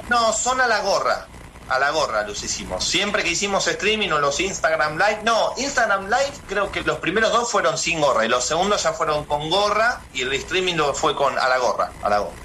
No, 0.08 0.32
son 0.32 0.60
a 0.60 0.66
la 0.66 0.80
gorra. 0.80 1.27
A 1.68 1.78
la 1.78 1.90
gorra 1.90 2.22
los 2.22 2.42
hicimos. 2.42 2.84
Siempre 2.84 3.22
que 3.22 3.30
hicimos 3.30 3.66
streaming 3.66 4.10
o 4.10 4.18
los 4.18 4.40
Instagram 4.40 4.96
Live. 4.96 5.20
No, 5.24 5.52
Instagram 5.58 6.06
Live 6.06 6.32
creo 6.48 6.72
que 6.72 6.82
los 6.82 6.98
primeros 6.98 7.32
dos 7.32 7.50
fueron 7.50 7.76
sin 7.76 8.00
gorra 8.00 8.24
y 8.24 8.28
los 8.28 8.44
segundos 8.44 8.82
ya 8.82 8.92
fueron 8.92 9.24
con 9.26 9.50
gorra 9.50 10.00
y 10.14 10.22
el 10.22 10.32
streaming 10.32 10.74
lo 10.74 10.94
fue 10.94 11.14
con 11.14 11.38
a 11.38 11.48
la 11.48 11.58
gorra. 11.58 11.90
A 12.02 12.08
la 12.08 12.18
gorra. 12.20 12.36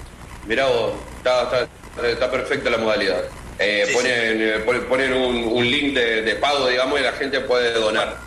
Mirá 0.45 0.67
vos, 0.67 0.91
está, 1.17 1.67
está 2.03 2.29
perfecta 2.29 2.69
la 2.69 2.77
modalidad. 2.77 3.23
Eh, 3.59 3.85
eh, 3.87 4.63
ponen, 4.65 4.87
ponen, 4.87 5.13
un, 5.13 5.69
link 5.69 5.93
de, 5.93 6.35
pago, 6.35 6.67
digamos, 6.67 6.99
y 6.99 7.03
la 7.03 7.13
gente 7.13 7.39
puede 7.41 7.73
donar. 7.73 8.17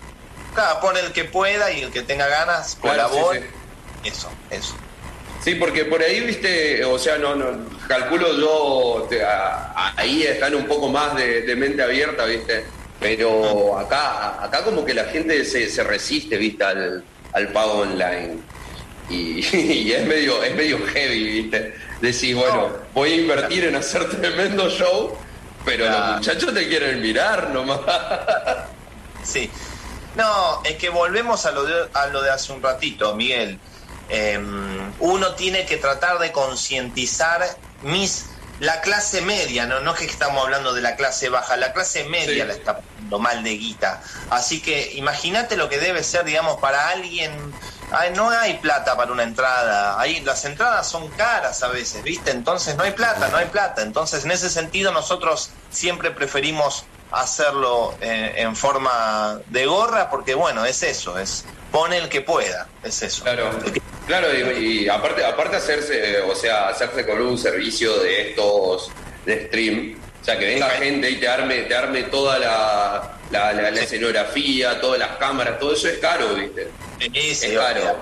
Claro, 0.54 0.80
pone 0.80 1.00
el 1.00 1.12
que 1.12 1.24
pueda 1.24 1.70
y 1.72 1.82
el 1.82 1.90
que 1.90 2.02
tenga 2.02 2.26
ganas, 2.28 2.76
colabore. 2.80 3.50
Eso, 4.04 4.30
eso. 4.50 4.74
Sí, 5.42 5.54
porque 5.54 5.84
por 5.84 6.02
ahí, 6.02 6.20
viste, 6.20 6.84
o 6.84 6.98
sea, 6.98 7.18
no, 7.18 7.34
no 7.34 7.46
calculo 7.86 8.36
yo, 8.36 9.08
ahí 9.96 10.22
están 10.24 10.54
un 10.54 10.66
poco 10.66 10.88
más 10.88 11.14
de, 11.14 11.54
mente 11.56 11.82
abierta, 11.82 12.24
viste, 12.24 12.64
pero 12.98 13.78
acá, 13.78 14.42
acá 14.42 14.64
como 14.64 14.84
que 14.84 14.94
la 14.94 15.04
gente 15.04 15.44
se, 15.44 15.84
resiste, 15.84 16.36
viste, 16.36 16.64
al, 16.64 17.04
pago 17.52 17.80
online. 17.80 18.38
Y, 19.08 19.38
y, 19.56 19.92
es 19.92 20.04
medio, 20.06 20.42
es 20.42 20.54
medio 20.54 20.84
heavy, 20.86 21.42
viste 21.42 21.74
decís, 22.00 22.34
bueno, 22.34 22.70
voy 22.94 23.12
a 23.12 23.16
invertir 23.16 23.64
en 23.64 23.76
hacer 23.76 24.08
tremendo 24.08 24.68
show, 24.68 25.16
pero 25.64 25.88
los 25.88 26.16
muchachos 26.16 26.54
te 26.54 26.68
quieren 26.68 27.00
mirar 27.00 27.50
nomás. 27.50 27.80
Sí. 29.22 29.50
No, 30.14 30.62
es 30.62 30.76
que 30.76 30.88
volvemos 30.88 31.46
a 31.46 31.50
lo 31.50 31.64
de, 31.64 31.88
a 31.92 32.06
lo 32.06 32.22
de 32.22 32.30
hace 32.30 32.52
un 32.52 32.62
ratito, 32.62 33.12
Miguel. 33.16 33.58
Em, 34.08 34.85
uno 35.00 35.34
tiene 35.34 35.66
que 35.66 35.76
tratar 35.76 36.18
de 36.18 36.32
concientizar 36.32 37.46
mis 37.82 38.26
la 38.58 38.80
clase 38.80 39.20
media, 39.20 39.66
no, 39.66 39.80
no 39.80 39.92
es 39.92 39.98
que 39.98 40.06
estamos 40.06 40.42
hablando 40.42 40.72
de 40.72 40.80
la 40.80 40.96
clase 40.96 41.28
baja, 41.28 41.56
la 41.56 41.74
clase 41.74 42.04
media 42.04 42.46
la 42.46 42.54
está 42.54 42.78
poniendo 42.78 43.18
mal 43.18 43.44
de 43.44 43.50
guita. 43.50 44.02
Así 44.30 44.62
que 44.62 44.92
imagínate 44.94 45.58
lo 45.58 45.68
que 45.68 45.78
debe 45.78 46.02
ser, 46.02 46.24
digamos, 46.24 46.58
para 46.58 46.88
alguien 46.88 47.32
no 48.14 48.30
hay 48.30 48.54
plata 48.54 48.96
para 48.96 49.12
una 49.12 49.22
entrada, 49.22 50.00
ahí 50.00 50.20
las 50.20 50.44
entradas 50.44 50.88
son 50.88 51.08
caras 51.08 51.62
a 51.62 51.68
veces, 51.68 52.02
¿viste? 52.02 52.30
Entonces 52.30 52.76
no 52.76 52.82
hay 52.82 52.92
plata, 52.92 53.28
no 53.28 53.36
hay 53.36 53.46
plata. 53.46 53.82
Entonces 53.82 54.24
en 54.24 54.30
ese 54.30 54.50
sentido 54.50 54.92
nosotros 54.92 55.50
siempre 55.70 56.10
preferimos 56.10 56.84
hacerlo 57.12 57.94
eh, 58.00 58.34
en 58.36 58.56
forma 58.56 59.38
de 59.46 59.66
gorra 59.66 60.10
porque 60.10 60.34
bueno, 60.34 60.64
es 60.64 60.82
eso, 60.82 61.18
es 61.18 61.44
pone 61.70 61.98
el 61.98 62.08
que 62.08 62.22
pueda, 62.22 62.66
es 62.82 63.02
eso. 63.02 63.22
Claro, 63.22 63.50
claro 64.06 64.28
y, 64.58 64.88
aparte 64.88 65.24
aparte 65.24 65.56
hacerse, 65.56 66.20
o 66.22 66.34
sea, 66.34 66.68
hacerse 66.68 67.06
con 67.06 67.20
un 67.20 67.38
servicio 67.38 67.98
de 68.00 68.30
estos 68.30 68.90
de 69.24 69.46
stream, 69.46 69.96
o 70.20 70.24
sea, 70.24 70.38
que 70.38 70.46
venga 70.46 70.68
gente 70.70 71.10
y 71.10 71.16
te 71.16 71.28
arme 71.28 71.62
te 71.62 71.74
arme 71.74 72.04
toda 72.04 72.38
la 72.38 73.16
la, 73.30 73.68
escenografía, 73.70 74.80
todas 74.80 74.98
las 74.98 75.16
cámaras, 75.16 75.58
todo 75.58 75.72
eso 75.72 75.88
es 75.88 75.98
caro, 75.98 76.34
¿viste? 76.34 76.68
es 77.00 77.44
caro. 77.54 77.96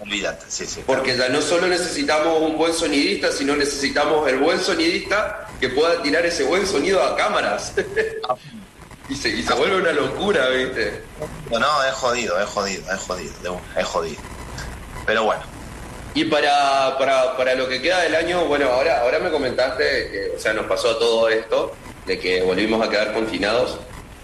Olvídate, 0.00 0.46
sí, 0.48 0.64
sí. 0.66 0.82
Porque 0.86 1.16
ya 1.16 1.28
no 1.28 1.42
solo 1.42 1.66
necesitamos 1.66 2.40
un 2.40 2.56
buen 2.56 2.72
sonidista, 2.72 3.30
sino 3.32 3.54
necesitamos 3.54 4.26
el 4.28 4.38
buen 4.38 4.58
sonidista 4.58 5.46
que 5.60 5.68
pueda 5.68 6.00
tirar 6.02 6.24
ese 6.24 6.44
buen 6.44 6.66
sonido 6.66 7.02
a 7.02 7.16
cámaras. 7.16 7.74
y, 9.10 9.14
se, 9.14 9.28
y 9.28 9.42
se 9.42 9.54
vuelve 9.54 9.76
una 9.76 9.92
locura, 9.92 10.48
¿viste? 10.48 11.02
No, 11.50 11.58
no, 11.58 11.84
es 11.84 11.92
jodido, 11.92 12.40
es 12.40 12.48
jodido, 12.48 12.82
es 12.90 13.00
jodido, 13.00 13.60
es 13.76 13.84
jodido. 13.84 14.20
Pero 15.06 15.24
bueno. 15.24 15.42
Y 16.14 16.24
para, 16.24 16.96
para, 16.98 17.36
para 17.36 17.54
lo 17.54 17.68
que 17.68 17.80
queda 17.80 18.00
del 18.02 18.16
año, 18.16 18.44
bueno, 18.46 18.68
ahora, 18.68 19.02
ahora 19.02 19.20
me 19.20 19.30
comentaste 19.30 19.84
que, 20.10 20.32
o 20.36 20.38
sea, 20.38 20.52
nos 20.52 20.66
pasó 20.66 20.96
todo 20.96 21.28
esto, 21.28 21.72
de 22.06 22.18
que 22.18 22.42
volvimos 22.42 22.84
a 22.84 22.90
quedar 22.90 23.12
confinados 23.12 23.78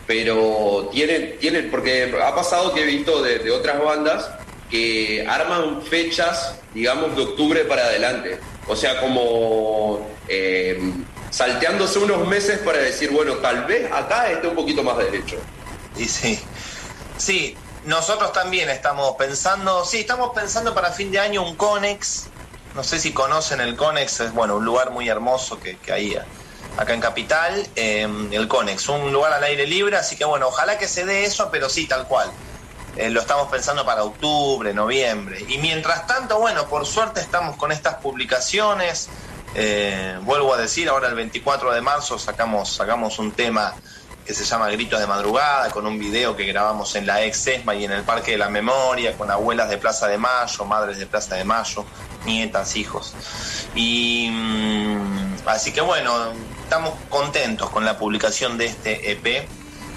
pero 0.07 0.89
tienen, 0.93 1.37
tienen, 1.39 1.71
porque 1.71 2.15
ha 2.23 2.35
pasado 2.35 2.73
que 2.73 2.83
he 2.83 2.87
visto 2.87 3.23
de, 3.23 3.51
otras 3.51 3.83
bandas 3.83 4.31
que 4.71 5.27
arman 5.29 5.83
fechas, 5.83 6.55
digamos, 6.75 7.17
de 7.17 7.23
octubre 7.23 7.65
para 7.65 7.85
adelante. 7.85 8.39
O 8.69 8.77
sea, 8.77 9.01
como 9.01 10.07
eh, 10.29 10.79
salteándose 11.31 11.99
unos 11.99 12.27
meses 12.27 12.59
para 12.59 12.79
decir, 12.79 13.11
bueno, 13.11 13.35
tal 13.35 13.65
vez 13.65 13.91
acá 13.93 14.31
esté 14.31 14.47
un 14.47 14.55
poquito 14.55 14.83
más 14.83 14.97
derecho. 14.99 15.37
Y 15.97 16.05
sí, 16.05 16.39
sí, 17.17 17.57
nosotros 17.87 18.33
también 18.33 18.69
estamos 18.69 19.15
pensando, 19.17 19.85
sí, 19.85 20.01
estamos 20.01 20.33
pensando 20.35 20.75
para 20.75 20.91
fin 20.93 21.11
de 21.13 21.21
año 21.21 21.43
un 21.43 21.55
Conex. 21.55 22.27
No 22.75 22.83
sé 22.83 22.99
si 22.99 23.13
conocen 23.13 23.61
el 23.61 23.77
Conex, 23.77 24.21
es 24.21 24.33
bueno, 24.33 24.57
un 24.57 24.65
lugar 24.65 24.91
muy 24.91 25.09
hermoso 25.09 25.59
que, 25.61 25.79
hay 25.91 26.19
acá 26.77 26.93
en 26.93 27.01
Capital, 27.01 27.67
em, 27.77 28.31
el 28.33 28.49
Conex, 28.49 28.89
un 28.89 29.13
lugar 29.13 29.33
al 29.33 29.45
aire 29.45 29.67
libre, 29.67 29.97
así 29.97 30.17
que 30.17 30.25
bueno, 30.25 30.49
ojalá 30.49 30.77
que 30.77 30.89
se 30.89 31.07
dé 31.07 31.25
eso, 31.25 31.49
pero 31.51 31.71
sí, 31.71 31.87
tal 31.87 32.07
cual. 32.07 32.31
Eh, 32.97 33.09
lo 33.11 33.21
estamos 33.21 33.49
pensando 33.49 33.85
para 33.87 34.03
octubre, 34.03 34.75
noviembre. 34.75 35.45
Y 35.49 35.59
mientras 35.59 36.07
tanto, 36.07 36.39
bueno, 36.41 36.67
por 36.67 36.87
suerte 36.87 37.21
estamos 37.21 37.57
con 37.57 37.71
estas 37.71 37.95
publicaciones. 37.97 39.09
Eh, 39.55 40.19
vuelvo 40.23 40.53
a 40.53 40.57
decir, 40.57 40.89
ahora 40.89 41.09
el 41.09 41.15
24 41.15 41.73
de 41.73 41.81
marzo 41.83 42.19
sacamos, 42.19 42.75
sacamos 42.75 43.19
un 43.19 43.33
tema 43.33 43.75
que 44.27 44.35
se 44.35 44.45
llama 44.45 44.69
Gritos 44.71 44.99
de 44.99 45.07
Madrugada, 45.07 45.71
con 45.71 45.87
un 45.87 45.99
video 45.99 46.37
que 46.37 46.45
grabamos 46.45 46.95
en 46.97 47.07
la 47.07 47.23
ex 47.23 47.47
ESMA 47.47 47.77
y 47.77 47.85
en 47.85 47.93
el 47.93 48.03
Parque 48.03 48.33
de 48.33 48.39
la 48.39 48.49
Memoria, 48.49 49.17
con 49.17 49.31
abuelas 49.31 49.71
de 49.71 49.79
Plaza 49.79 50.09
de 50.09 50.19
Mayo, 50.19 50.65
madres 50.65 50.99
de 50.99 51.07
Plaza 51.07 51.37
de 51.37 51.45
Mayo, 51.45 51.85
nietas, 52.25 52.75
hijos. 52.75 53.15
Y 53.77 54.29
mm, 54.31 55.37
así 55.47 55.73
que 55.73 55.81
bueno, 55.81 56.33
estamos 56.65 56.95
contentos 57.09 57.71
con 57.71 57.85
la 57.85 57.97
publicación 57.97 58.59
de 58.59 58.67
este 58.67 59.13
EP. 59.13 59.49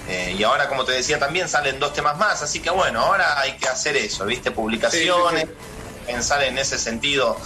Eh, 0.08 0.36
y 0.38 0.42
ahora, 0.44 0.68
como 0.68 0.84
te 0.84 0.92
decía, 0.92 1.18
también 1.18 1.48
salen 1.48 1.78
dos 1.78 1.92
temas 1.92 2.16
más, 2.16 2.42
así 2.42 2.60
que 2.60 2.70
bueno, 2.70 3.00
ahora 3.00 3.40
hay 3.40 3.56
que 3.56 3.68
hacer 3.68 3.96
eso, 3.96 4.24
¿viste? 4.24 4.50
Publicaciones, 4.50 5.46
pensar 6.06 6.42
en 6.44 6.56
ese 6.58 6.78
sentido 6.78 7.36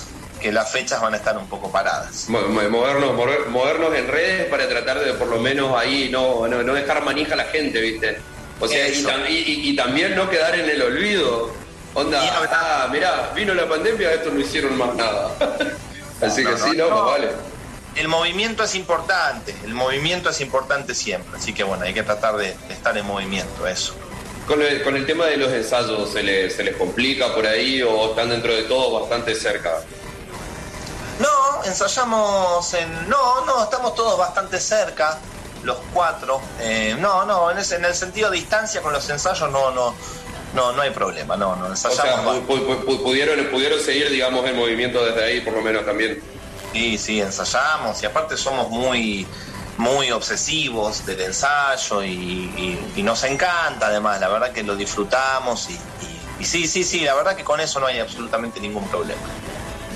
que 0.45 0.53
las 0.53 0.71
fechas 0.71 1.01
van 1.01 1.15
a 1.15 1.17
estar 1.17 1.39
un 1.39 1.47
poco 1.49 1.73
paradas. 1.73 2.29
Movernos, 2.29 3.15
movernos 3.49 3.95
en 3.95 4.07
redes 4.09 4.45
para 4.51 4.69
tratar 4.69 5.03
de 5.03 5.15
por 5.15 5.29
lo 5.29 5.41
menos 5.41 5.75
ahí 5.75 6.11
no, 6.11 6.47
no, 6.47 6.75
dejar 6.75 7.03
manija 7.03 7.33
a 7.33 7.37
la 7.39 7.45
gente, 7.45 7.81
¿viste? 7.81 8.19
O 8.61 8.69
sea, 8.69 8.87
y, 9.27 9.75
también 9.75 10.15
no 10.15 10.29
quedar 10.29 10.55
en 10.59 10.69
el 10.69 10.83
olvido. 10.83 11.51
Onda, 11.95 12.21
ah, 12.21 12.91
mirá, 12.93 13.33
vino 13.35 13.55
la 13.55 13.67
pandemia, 13.67 14.13
esto 14.13 14.33
no 14.33 14.39
hicieron 14.39 14.77
más 14.77 14.95
nada. 14.97 15.31
Así 16.21 16.45
que 16.45 16.59
sí, 16.59 16.77
no, 16.77 16.91
pues 16.91 17.05
vale 17.05 17.29
el 17.97 18.09
movimiento 18.09 18.65
es 18.65 18.75
importante, 18.75 19.55
el 19.65 19.73
movimiento 19.73 20.29
es 20.29 20.41
importante 20.41 20.97
siempre, 20.97 21.39
así 21.39 21.53
que 21.53 21.63
bueno, 21.63 21.85
hay 21.85 21.95
que 21.95 22.03
tratar 22.03 22.37
de, 22.37 22.57
estar 22.69 22.99
en 22.99 23.07
movimiento, 23.07 23.69
eso. 23.69 23.95
Con 24.49 24.61
el, 24.61 24.83
con 24.83 24.97
el 24.97 25.07
tema 25.07 25.27
de 25.27 25.37
los 25.37 25.53
ensayos, 25.53 26.11
¿se 26.11 26.25
les, 26.25 26.57
¿se 26.57 26.65
les 26.65 26.77
complica 26.77 27.33
por 27.33 27.47
ahí 27.47 27.83
o 27.83 28.11
están 28.11 28.31
dentro 28.31 28.53
de 28.53 28.65
todo 28.65 29.01
bastante 29.01 29.33
cerca? 29.37 29.81
Ensayamos 31.67 32.75
en... 32.75 33.09
No, 33.09 33.45
no, 33.45 33.65
estamos 33.65 33.95
todos 33.95 34.19
bastante 34.19 34.61
cerca, 34.61 35.19
los 35.63 35.79
cuatro. 35.93 36.41
Eh, 36.61 36.97
no, 36.99 37.25
no, 37.25 37.51
en, 37.51 37.59
ese, 37.59 37.77
en 37.77 37.85
el 37.85 37.95
sentido 37.95 38.31
de 38.31 38.39
distancia 38.39 38.83
con 38.83 38.93
los 38.93 39.09
ensayos 39.09 39.51
no, 39.51 39.71
no, 39.71 39.95
no, 40.55 40.73
no 40.73 40.83
hay 40.83 40.91
problema, 40.91 41.37
no, 41.37 41.57
no, 41.57 41.67
ensayamos. 41.69 42.37
O 42.49 42.57
sea, 42.57 43.03
pudieron, 43.03 43.45
pudieron 43.47 43.81
seguir, 43.81 44.11
digamos, 44.11 44.47
el 44.47 44.55
movimiento 44.55 45.05
desde 45.05 45.25
ahí, 45.25 45.41
por 45.41 45.55
lo 45.55 45.63
menos 45.63 45.85
también. 45.85 46.23
Sí, 46.73 46.99
sí, 46.99 47.21
ensayamos 47.21 48.03
y 48.03 48.07
aparte 48.07 48.37
somos 48.37 48.69
muy, 48.69 49.27
muy 49.77 50.11
obsesivos 50.11 51.05
del 51.07 51.21
ensayo 51.21 52.03
y, 52.03 52.79
nos 52.97 53.23
encanta 53.25 53.87
además, 53.87 54.21
la 54.21 54.29
verdad 54.29 54.53
que 54.53 54.63
lo 54.63 54.77
disfrutamos 54.77 55.69
y, 55.71 56.45
sí, 56.45 56.67
sí, 56.67 56.85
sí, 56.85 57.01
la 57.01 57.15
verdad 57.15 57.37
que 57.37 57.45
con 57.45 57.61
eso 57.61 57.81
no 57.81 57.87
hay 57.87 57.99
absolutamente 57.99 58.61
ningún 58.61 58.87
problema. 58.89 59.23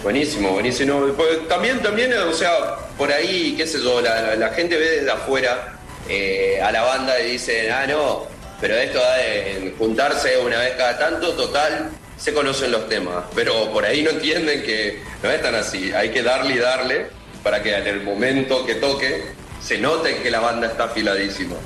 Buenísimo, 0.09 0.53
buenísimo. 0.53 1.01
Pues, 1.15 1.47
también, 1.49 1.83
también, 1.83 2.15
o 2.15 2.33
sea, 2.33 2.77
por 2.97 3.13
ahí, 3.13 3.55
qué 3.59 3.67
sé 3.67 3.79
yo, 3.83 4.01
la, 4.01 4.49
gente 4.57 4.79
ve 4.79 4.89
desde 5.01 5.11
afuera 5.11 5.79
eh, 6.09 6.63
a 6.65 6.73
la 6.73 6.81
banda 6.81 7.21
y 7.21 7.33
dice, 7.33 7.71
ah, 7.71 7.87
no, 7.87 8.23
pero 8.59 8.75
esto 8.75 8.99
de 8.99 9.75
juntarse 9.77 10.39
una 10.39 10.61
vez 10.61 10.77
cada 10.79 10.99
tanto, 10.99 11.35
total, 11.35 11.91
se 12.17 12.33
conocen 12.33 12.73
los 12.73 12.89
temas, 12.89 13.23
pero 13.35 13.71
por 13.71 13.85
ahí 13.85 14.03
no 14.03 14.09
entienden 14.09 14.63
que 14.63 15.03
no 15.23 15.31
es 15.31 15.43
tan 15.43 15.55
así. 15.55 15.93
Hay 15.93 16.09
que 16.09 16.23
darle 16.23 16.55
y 16.55 16.59
darle 16.59 17.11
para 17.43 17.63
que 17.63 17.77
en 17.77 17.87
el 17.87 18.03
momento 18.03 18.65
que 18.65 18.77
toque 18.77 19.27
se 19.61 19.77
note 19.77 20.23
que 20.23 20.31
la 20.31 20.41
banda 20.41 20.69
está 20.69 20.85
afiladísima. 20.85 21.57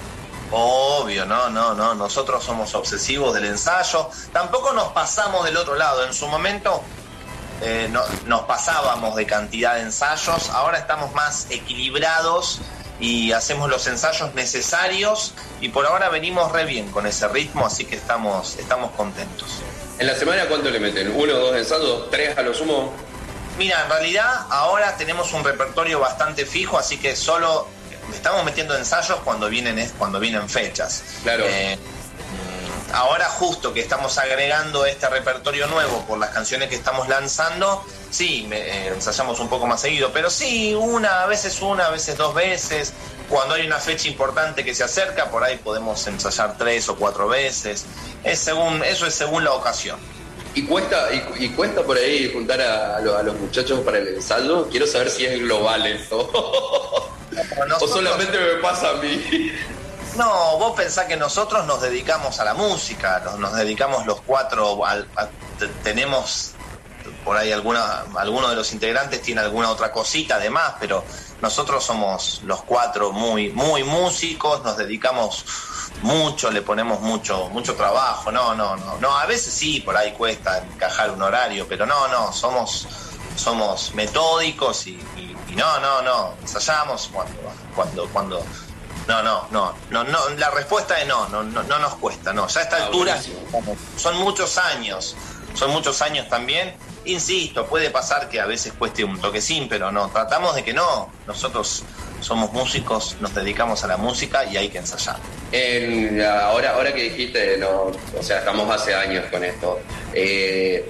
Obvio, 0.50 1.26
no, 1.26 1.48
no, 1.48 1.74
no. 1.74 1.94
Nosotros 1.94 2.42
somos 2.42 2.74
obsesivos 2.74 3.34
del 3.34 3.44
ensayo. 3.44 4.10
Tampoco 4.32 4.72
nos 4.72 4.88
pasamos 4.88 5.44
del 5.44 5.56
otro 5.56 5.76
lado. 5.76 6.04
En 6.04 6.12
su 6.12 6.26
momento 6.26 6.82
eh, 7.62 7.88
no, 7.90 8.02
nos 8.26 8.42
pasábamos 8.42 9.14
de 9.16 9.26
cantidad 9.26 9.76
de 9.76 9.82
ensayos. 9.82 10.50
Ahora 10.50 10.78
estamos 10.78 11.12
más 11.14 11.46
equilibrados 11.50 12.60
y 12.98 13.32
hacemos 13.32 13.70
los 13.70 13.86
ensayos 13.86 14.34
necesarios. 14.34 15.34
Y 15.60 15.68
por 15.68 15.86
ahora 15.86 16.08
venimos 16.08 16.52
re 16.52 16.64
bien 16.64 16.90
con 16.90 17.06
ese 17.06 17.28
ritmo, 17.28 17.66
así 17.66 17.84
que 17.84 17.96
estamos, 17.96 18.56
estamos 18.56 18.92
contentos. 18.92 19.60
¿En 19.98 20.06
la 20.06 20.14
semana 20.14 20.46
cuánto 20.46 20.70
le 20.70 20.80
meten? 20.80 21.12
¿Uno, 21.14 21.34
dos 21.34 21.56
ensayos? 21.56 22.10
¿Tres 22.10 22.36
a 22.36 22.42
lo 22.42 22.52
sumo? 22.52 22.92
Mira, 23.58 23.82
en 23.84 23.90
realidad 23.90 24.46
ahora 24.50 24.96
tenemos 24.96 25.32
un 25.32 25.44
repertorio 25.44 26.00
bastante 26.00 26.46
fijo, 26.46 26.78
así 26.78 26.96
que 26.96 27.14
solo 27.14 27.68
estamos 28.12 28.44
metiendo 28.44 28.76
ensayos 28.76 29.20
cuando 29.24 29.48
vienen, 29.48 29.88
cuando 29.98 30.18
vienen 30.18 30.48
fechas. 30.48 31.04
Claro. 31.22 31.44
Eh, 31.46 31.78
ahora 32.92 33.26
justo 33.26 33.72
que 33.72 33.80
estamos 33.80 34.18
agregando 34.18 34.86
este 34.86 35.08
repertorio 35.08 35.66
nuevo 35.66 36.04
por 36.06 36.18
las 36.18 36.30
canciones 36.30 36.68
que 36.68 36.74
estamos 36.74 37.08
lanzando, 37.08 37.84
sí, 38.10 38.48
eh, 38.50 38.92
ensayamos 38.94 39.40
un 39.40 39.48
poco 39.48 39.66
más 39.66 39.80
seguido, 39.80 40.10
pero 40.12 40.30
sí, 40.30 40.74
una, 40.74 41.22
a 41.22 41.26
veces 41.26 41.60
una, 41.62 41.86
a 41.86 41.90
veces 41.90 42.16
dos 42.16 42.34
veces. 42.34 42.92
Cuando 43.28 43.54
hay 43.54 43.66
una 43.66 43.78
fecha 43.78 44.08
importante 44.08 44.62
que 44.62 44.74
se 44.74 44.84
acerca, 44.84 45.30
por 45.30 45.42
ahí 45.42 45.56
podemos 45.56 46.06
ensayar 46.06 46.58
tres 46.58 46.88
o 46.90 46.96
cuatro 46.96 47.28
veces. 47.28 47.86
Es 48.24 48.38
según, 48.38 48.84
eso 48.84 49.06
es 49.06 49.14
según 49.14 49.44
la 49.44 49.52
ocasión. 49.52 49.98
¿Y 50.54 50.64
cuesta, 50.64 51.08
y, 51.38 51.48
cuesta 51.50 51.82
por 51.82 51.96
ahí 51.96 52.30
juntar 52.30 52.60
a, 52.60 53.00
los 53.00 53.34
muchachos 53.36 53.80
para 53.80 53.98
el 53.98 54.08
ensayo? 54.08 54.68
Quiero 54.68 54.86
saber 54.86 55.08
si 55.08 55.24
es 55.24 55.40
global 55.40 55.86
esto. 55.86 56.28
o 57.80 57.88
solamente 57.88 58.38
me 58.38 58.60
pasa 58.60 58.90
a 58.90 58.94
mí. 58.94 59.50
No, 60.16 60.58
vos 60.58 60.76
pensás 60.76 61.06
que 61.06 61.16
nosotros 61.16 61.66
nos 61.66 61.80
dedicamos 61.80 62.38
a 62.38 62.44
la 62.44 62.54
música, 62.54 63.22
nos, 63.38 63.54
dedicamos 63.54 64.06
los 64.06 64.20
cuatro, 64.20 64.78
tenemos 65.82 66.52
por 67.24 67.36
ahí 67.36 67.52
alguna, 67.52 68.04
alguno 68.16 68.48
de 68.50 68.56
los 68.56 68.72
integrantes 68.72 69.22
tiene 69.22 69.40
alguna 69.40 69.70
otra 69.70 69.90
cosita 69.90 70.36
además, 70.36 70.74
pero 70.78 71.04
nosotros 71.40 71.82
somos 71.82 72.42
los 72.44 72.62
cuatro 72.62 73.12
muy, 73.12 73.50
muy 73.50 73.84
músicos, 73.84 74.62
nos 74.64 74.76
dedicamos 74.76 75.44
mucho, 76.02 76.50
le 76.50 76.62
ponemos 76.62 77.00
mucho, 77.00 77.48
mucho 77.48 77.74
trabajo, 77.74 78.30
no, 78.30 78.54
no, 78.54 78.76
no, 78.76 78.98
no, 78.98 79.16
a 79.16 79.26
veces 79.26 79.52
sí, 79.52 79.80
por 79.80 79.96
ahí 79.96 80.12
cuesta 80.12 80.58
encajar 80.58 81.10
un 81.10 81.22
horario, 81.22 81.66
pero 81.68 81.86
no, 81.86 82.08
no, 82.08 82.32
somos, 82.32 82.86
somos 83.36 83.94
metódicos 83.94 84.86
y, 84.86 84.98
no, 85.56 85.80
no, 85.80 86.02
no, 86.02 86.34
ensayamos 86.40 87.10
cuando, 87.12 87.38
cuando, 87.74 88.08
cuando, 88.08 88.44
no, 89.08 89.22
no, 89.22 89.48
no, 89.50 89.74
no, 89.90 90.04
no, 90.04 90.28
la 90.30 90.50
respuesta 90.50 91.00
es 91.00 91.06
no, 91.06 91.28
no, 91.28 91.42
no, 91.42 91.62
no 91.62 91.78
nos 91.78 91.94
cuesta, 91.96 92.32
no, 92.32 92.46
ya 92.48 92.60
a 92.60 92.62
esta 92.62 92.76
ah, 92.76 92.86
altura 92.86 93.20
son 93.96 94.16
muchos 94.18 94.58
años, 94.58 95.16
son 95.54 95.70
muchos 95.70 96.00
años 96.02 96.28
también, 96.28 96.74
insisto, 97.04 97.66
puede 97.66 97.90
pasar 97.90 98.28
que 98.28 98.40
a 98.40 98.46
veces 98.46 98.72
cueste 98.78 99.04
un 99.04 99.20
toquecín, 99.20 99.68
pero 99.68 99.90
no, 99.90 100.08
tratamos 100.10 100.54
de 100.54 100.64
que 100.64 100.72
no, 100.72 101.10
nosotros 101.26 101.84
somos 102.20 102.52
músicos, 102.52 103.16
nos 103.20 103.34
dedicamos 103.34 103.82
a 103.84 103.88
la 103.88 103.96
música 103.96 104.44
y 104.44 104.56
hay 104.56 104.68
que 104.68 104.78
ensayar. 104.78 105.16
ahora, 106.44 106.74
ahora 106.74 106.94
que 106.94 107.02
dijiste, 107.10 107.58
no, 107.58 107.90
o 108.18 108.22
sea, 108.22 108.38
estamos 108.38 108.70
hace 108.70 108.94
años 108.94 109.24
con 109.30 109.44
esto. 109.44 109.80
Eh, 110.14 110.88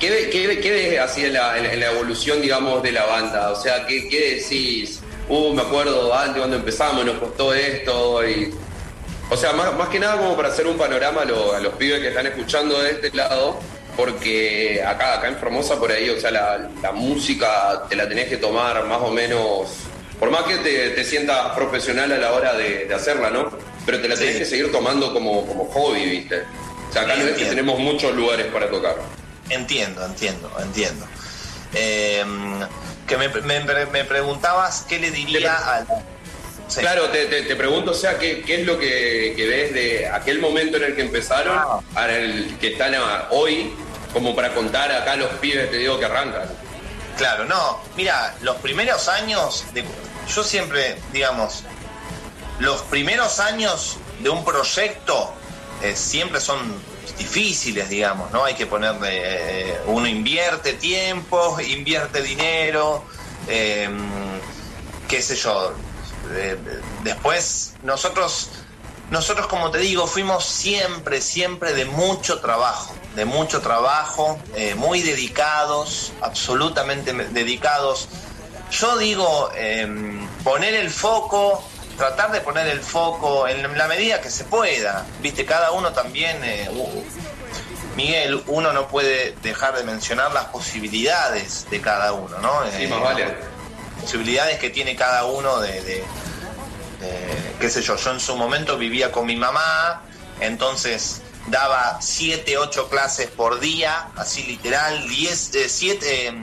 ¿qué, 0.00 0.30
qué, 0.30 0.70
ves 0.70 1.00
así 1.00 1.24
en 1.24 1.34
la, 1.34 1.58
evolución, 1.58 2.40
digamos, 2.40 2.82
de 2.82 2.92
la 2.92 3.04
banda? 3.04 3.50
O 3.50 3.60
sea, 3.60 3.86
¿qué, 3.86 4.08
qué 4.08 4.36
decís? 4.36 5.00
Uh, 5.28 5.54
me 5.54 5.62
acuerdo 5.62 6.14
antes 6.14 6.38
cuando 6.38 6.56
empezamos, 6.56 7.04
nos 7.04 7.18
costó 7.18 7.54
esto 7.54 8.28
y... 8.28 8.54
O 9.30 9.36
sea, 9.36 9.52
más, 9.54 9.88
que 9.88 9.98
nada 9.98 10.18
como 10.18 10.36
para 10.36 10.48
hacer 10.48 10.66
un 10.66 10.76
panorama 10.76 11.22
a, 11.22 11.60
los 11.60 11.74
pibes 11.74 12.00
que 12.00 12.08
están 12.08 12.26
escuchando 12.26 12.80
de 12.82 12.90
este 12.90 13.10
lado, 13.16 13.58
porque 13.96 14.82
acá, 14.86 15.14
acá 15.14 15.28
en 15.28 15.36
Formosa 15.36 15.78
por 15.78 15.90
ahí, 15.90 16.10
o 16.10 16.20
sea, 16.20 16.30
la, 16.30 16.68
la 16.82 16.92
música 16.92 17.84
te 17.88 17.96
la 17.96 18.06
tenés 18.06 18.28
que 18.28 18.36
tomar 18.36 18.84
más 18.84 19.00
o 19.00 19.10
menos 19.10 19.68
por 20.18 20.30
más 20.30 20.44
que 20.44 20.56
te, 20.58 21.04
sientas 21.04 21.52
profesional 21.54 22.10
a 22.12 22.18
la 22.18 22.32
hora 22.32 22.54
de, 22.54 22.92
hacerla, 22.94 23.30
¿no? 23.30 23.50
Pero 23.84 24.00
te 24.00 24.08
la 24.08 24.14
tenés 24.14 24.36
que 24.36 24.44
seguir 24.44 24.70
tomando 24.70 25.12
como, 25.12 25.46
como 25.46 25.64
hobby, 25.66 26.04
¿viste? 26.04 26.42
O 26.88 26.92
sea, 26.92 27.02
acá 27.02 27.16
no 27.16 27.24
es 27.24 27.36
que 27.36 27.44
tenemos 27.44 27.78
muchos 27.78 28.14
lugares 28.14 28.46
para 28.46 28.70
tocar. 28.70 28.96
Entiendo, 29.50 30.04
entiendo, 30.04 30.50
entiendo. 30.62 31.06
Em, 31.74 32.60
que 33.06 33.16
me, 33.16 33.28
me, 33.28 34.04
preguntabas 34.04 34.84
qué 34.88 34.98
le 34.98 35.10
diría 35.10 35.56
al... 35.56 35.86
Claro, 36.78 37.10
te, 37.10 37.26
te, 37.26 37.56
pregunto, 37.56 37.90
o 37.90 37.94
sea, 37.94 38.18
¿qué, 38.18 38.42
qué 38.42 38.60
es 38.60 38.66
lo 38.66 38.78
que, 38.78 39.34
que, 39.36 39.46
ves 39.46 39.74
de 39.74 40.08
aquel 40.08 40.40
momento 40.40 40.78
en 40.78 40.84
el 40.84 40.96
que 40.96 41.02
empezaron 41.02 41.56
ah. 41.56 42.08
el 42.08 42.56
que 42.58 42.68
están 42.68 42.94
hoy, 43.30 43.72
como 44.12 44.34
para 44.34 44.54
contar 44.54 44.90
acá 44.90 45.12
a 45.12 45.16
los 45.16 45.30
pibes, 45.34 45.70
te 45.70 45.76
digo, 45.76 45.98
que 45.98 46.06
arrancan? 46.06 46.48
Claro, 47.18 47.44
no. 47.44 47.80
Mira, 47.96 48.34
los 48.40 48.56
primeros 48.56 49.08
años, 49.08 49.64
de, 49.74 49.84
yo 50.34 50.42
siempre, 50.42 50.96
digamos, 51.12 51.64
los 52.58 52.82
primeros 52.82 53.40
años 53.40 53.98
de 54.20 54.30
un 54.30 54.44
proyecto 54.44 55.34
eh, 55.82 55.94
siempre 55.94 56.40
son 56.40 56.58
difíciles, 57.16 57.88
digamos, 57.88 58.30
¿no? 58.32 58.44
Hay 58.44 58.54
que 58.54 58.66
ponerle, 58.66 59.08
eh, 59.12 59.80
uno 59.86 60.06
invierte 60.06 60.74
tiempo, 60.74 61.58
invierte 61.60 62.22
dinero, 62.22 63.04
em, 63.48 64.08
qué 65.08 65.22
sé 65.22 65.36
yo. 65.36 65.72
después, 67.02 67.74
nosotros, 67.82 68.48
nosotros, 69.10 69.46
como 69.46 69.70
te 69.70 69.78
digo, 69.78 70.06
fuimos 70.06 70.46
siempre, 70.46 71.20
siempre 71.20 71.74
de 71.74 71.84
mucho 71.84 72.40
trabajo 72.40 72.94
de 73.14 73.24
mucho 73.24 73.60
trabajo, 73.60 74.38
eh, 74.54 74.74
muy 74.74 75.02
dedicados, 75.02 76.12
absolutamente 76.20 77.12
dedicados. 77.12 78.08
Yo 78.70 78.98
digo, 78.98 79.50
em, 79.54 80.26
poner 80.42 80.74
el 80.74 80.90
foco, 80.90 81.62
tratar 81.96 82.32
de 82.32 82.40
poner 82.40 82.66
el 82.68 82.80
foco 82.80 83.46
en 83.48 83.76
la 83.76 83.88
medida 83.88 84.20
que 84.20 84.30
se 84.30 84.44
pueda. 84.44 85.06
Viste, 85.20 85.44
cada 85.44 85.72
uno 85.72 85.92
también, 85.92 86.42
eh, 86.44 86.68
Miguel, 87.96 88.42
uno 88.46 88.72
no 88.72 88.88
puede 88.88 89.34
dejar 89.42 89.76
de 89.76 89.84
mencionar 89.84 90.32
las 90.32 90.46
posibilidades 90.46 91.66
de 91.70 91.80
cada 91.80 92.12
uno, 92.12 92.38
¿no? 92.38 92.52
Sí, 92.76 92.86
más 92.86 93.00
vale. 93.00 93.36
Posibilidades 94.00 94.58
que 94.58 94.70
tiene 94.70 94.96
cada 94.96 95.24
uno 95.24 95.60
de, 95.60 95.80
de, 95.82 96.04
qué 97.60 97.70
sé 97.70 97.82
yo, 97.82 97.96
yo 97.96 98.10
en 98.10 98.20
su 98.20 98.36
momento 98.36 98.76
vivía 98.76 99.10
con 99.12 99.26
mi 99.26 99.36
mamá, 99.36 100.02
entonces 100.40 101.22
daba 101.46 101.98
7, 102.00 102.56
8 102.56 102.88
clases 102.88 103.28
por 103.28 103.60
día, 103.60 104.08
así 104.16 104.42
literal, 104.44 105.06
10, 105.08 105.50
7, 105.66 106.28
eh, 106.28 106.42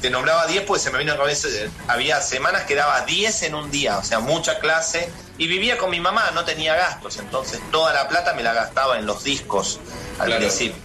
te 0.00 0.10
nombraba 0.10 0.46
10 0.46 0.64
pues 0.64 0.82
se 0.82 0.90
me 0.90 0.98
vino 0.98 1.12
a 1.12 1.16
la 1.16 1.20
cabeza, 1.22 1.48
eh, 1.48 1.70
había 1.88 2.20
semanas 2.22 2.62
que 2.62 2.74
daba 2.74 3.02
10 3.02 3.42
en 3.42 3.54
un 3.54 3.70
día, 3.70 3.98
o 3.98 4.04
sea, 4.04 4.20
mucha 4.20 4.58
clase, 4.58 5.10
y 5.36 5.46
vivía 5.46 5.76
con 5.76 5.90
mi 5.90 6.00
mamá, 6.00 6.30
no 6.32 6.44
tenía 6.44 6.74
gastos, 6.74 7.18
entonces 7.18 7.60
toda 7.70 7.92
la 7.92 8.08
plata 8.08 8.32
me 8.34 8.42
la 8.42 8.54
gastaba 8.54 8.98
en 8.98 9.06
los 9.06 9.24
discos 9.24 9.78
al 10.18 10.34
principio, 10.36 10.80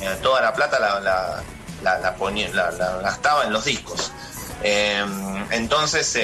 eh, 0.00 0.16
toda 0.22 0.40
la 0.40 0.54
plata 0.54 0.78
la, 0.78 1.00
la, 1.00 1.98
la, 1.98 2.14
ponía, 2.14 2.48
la, 2.50 2.70
gastaba 3.02 3.44
en 3.44 3.52
los 3.52 3.64
discos. 3.64 4.12
entonces 4.62 6.16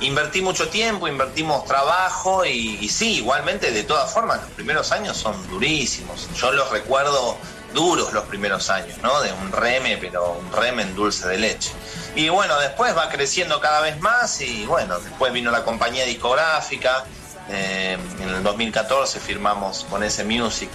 invertí 0.00 0.42
mucho 0.42 0.68
tiempo, 0.68 1.08
invertimos 1.08 1.64
trabajo 1.64 2.44
y, 2.44 2.88
sí, 2.88 3.16
igualmente 3.16 3.70
de 3.70 3.82
todas 3.84 4.12
formas 4.12 4.40
los 4.42 4.50
primeros 4.52 4.92
años 4.92 5.16
son 5.16 5.34
durísimos. 5.48 6.28
Yo 6.36 6.52
los 6.52 6.70
recuerdo 6.70 7.36
duros 7.74 8.12
los 8.12 8.24
primeros 8.24 8.70
años, 8.70 8.98
¿no? 9.02 9.20
De 9.20 9.32
un 9.32 9.52
reme, 9.52 9.98
pero 9.98 10.32
un 10.32 10.52
reme 10.52 10.82
en 10.82 10.94
dulce 10.94 11.28
de 11.28 11.38
leche. 11.38 11.72
Y 12.14 12.28
bueno, 12.28 12.58
después 12.58 12.96
va 12.96 13.08
creciendo 13.08 13.60
cada 13.60 13.80
vez 13.80 14.00
más 14.00 14.40
y 14.40 14.64
bueno, 14.66 14.98
después 15.00 15.32
vino 15.32 15.50
la 15.50 15.64
compañía 15.64 16.04
discográfica. 16.04 17.04
Eh, 17.48 17.96
en 18.20 18.28
el 18.28 18.42
2014 18.42 19.20
firmamos 19.20 19.86
con 19.88 20.02
ese 20.02 20.24
Music 20.24 20.68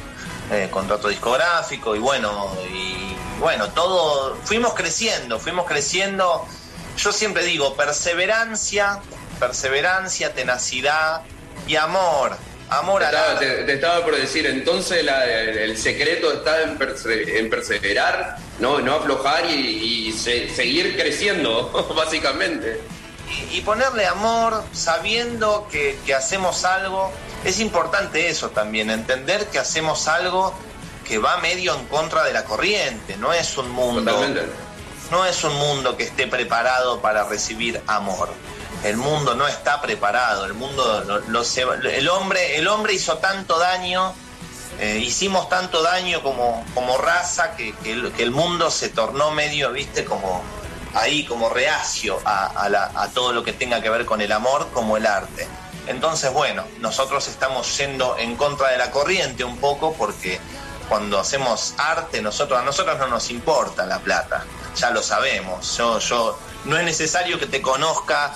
eh, 0.51 0.69
contrato 0.71 1.07
discográfico 1.07 1.95
y 1.95 1.99
bueno, 1.99 2.51
y 2.73 3.15
bueno, 3.39 3.69
todo, 3.69 4.37
fuimos 4.43 4.73
creciendo, 4.73 5.39
fuimos 5.39 5.65
creciendo 5.65 6.45
yo 7.01 7.11
siempre 7.11 7.43
digo, 7.43 7.75
perseverancia, 7.75 8.99
perseverancia, 9.39 10.33
tenacidad 10.33 11.21
y 11.67 11.75
amor. 11.75 12.37
Amor 12.69 13.03
a 13.03 13.11
la... 13.11 13.39
te, 13.39 13.73
estaba 13.73 14.03
por 14.03 14.15
decir, 14.15 14.45
entonces 14.45 15.05
el, 15.05 15.77
secreto 15.77 16.31
está 16.31 16.61
en, 16.61 16.77
perseverar, 17.49 18.37
no, 18.59 18.79
no 18.79 18.95
aflojar 18.95 19.45
y, 19.49 20.13
seguir 20.13 20.95
creciendo, 20.95 21.69
básicamente. 21.95 22.79
Y, 23.51 23.61
ponerle 23.61 24.05
amor 24.05 24.63
sabiendo 24.71 25.67
que, 25.71 25.97
que, 26.05 26.13
hacemos 26.13 26.63
algo. 26.63 27.11
Es 27.43 27.59
importante 27.59 28.29
eso 28.29 28.51
también, 28.51 28.89
entender 28.89 29.47
que 29.47 29.59
hacemos 29.59 30.07
algo 30.07 30.53
que 31.05 31.17
va 31.17 31.37
medio 31.37 31.75
en 31.75 31.85
contra 31.87 32.23
de 32.23 32.31
la 32.31 32.45
corriente, 32.45 33.17
no 33.17 33.33
es 33.33 33.57
un 33.57 33.69
mundo. 33.71 34.11
Totalmente 34.11 34.70
no 35.11 35.25
es 35.25 35.43
un 35.43 35.53
mundo 35.55 35.97
que 35.97 36.03
esté 36.03 36.25
preparado 36.25 37.01
para 37.01 37.25
recibir 37.25 37.81
amor. 37.85 38.29
El 38.83 38.97
mundo 38.97 39.35
no 39.35 39.47
está 39.47 39.81
preparado, 39.81 40.45
el 40.45 40.55
mundo 40.55 41.03
el 41.03 42.09
hombre, 42.09 42.57
el 42.57 42.67
hombre 42.67 42.93
hizo 42.93 43.17
tanto 43.17 43.59
daño, 43.59 44.15
eh, 44.79 44.97
hicimos 44.97 45.49
tanto 45.49 45.83
daño 45.83 46.23
como, 46.23 46.65
como 46.73 46.97
raza 46.97 47.55
que, 47.55 47.75
el, 47.85 48.31
mundo 48.31 48.71
se 48.71 48.89
tornó 48.89 49.29
medio, 49.31 49.71
viste, 49.71 50.05
como 50.05 50.41
ahí, 50.95 51.25
como 51.25 51.49
reacio 51.49 52.19
a, 52.25 52.65
a 52.95 53.07
todo 53.09 53.33
lo 53.33 53.43
que 53.43 53.53
tenga 53.53 53.81
que 53.81 53.89
ver 53.89 54.05
con 54.05 54.21
el 54.21 54.31
amor 54.31 54.69
como 54.73 54.97
el 54.97 55.05
arte. 55.05 55.47
Entonces, 55.87 56.31
bueno, 56.31 56.63
nosotros 56.79 57.27
estamos 57.27 57.77
yendo 57.77 58.17
en 58.17 58.35
contra 58.35 58.69
de 58.69 58.77
la 58.77 58.91
corriente 58.91 59.43
un 59.43 59.57
poco 59.57 59.93
porque 59.93 60.39
cuando 60.87 61.19
hacemos 61.19 61.73
arte, 61.77 62.21
nosotros, 62.21 62.59
a 62.59 62.63
nosotros 62.63 62.97
no 62.97 63.07
nos 63.07 63.29
importa 63.29 63.85
la 63.85 63.99
plata, 63.99 64.43
ya 64.75 64.91
lo 64.91 65.01
sabemos. 65.01 65.77
Yo, 65.77 65.99
yo, 65.99 66.39
no 66.65 66.77
es 66.77 66.83
necesario 66.83 67.39
que 67.39 67.47
te 67.47 67.61
conozca 67.61 68.33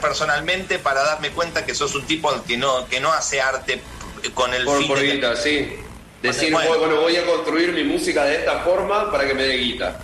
personalmente 0.00 0.78
para 0.78 1.02
darme 1.02 1.30
cuenta 1.30 1.64
que 1.64 1.74
sos 1.74 1.94
un 1.94 2.06
tipo 2.06 2.30
que 2.46 2.56
no, 2.56 2.86
que 2.88 3.00
no 3.00 3.12
hace 3.12 3.40
arte 3.40 3.80
con 4.34 4.52
el 4.54 4.68
fin 4.68 4.94
de 4.94 5.36
sí. 5.36 5.76
Decir, 6.22 6.52
bueno, 6.52 7.02
voy 7.02 7.16
a 7.16 7.26
construir 7.26 7.72
mi 7.72 7.84
música 7.84 8.24
de 8.24 8.36
esta 8.36 8.60
forma 8.60 9.10
para 9.10 9.26
que 9.26 9.34
me 9.34 9.42
dé 9.42 9.56
guita. 9.58 9.98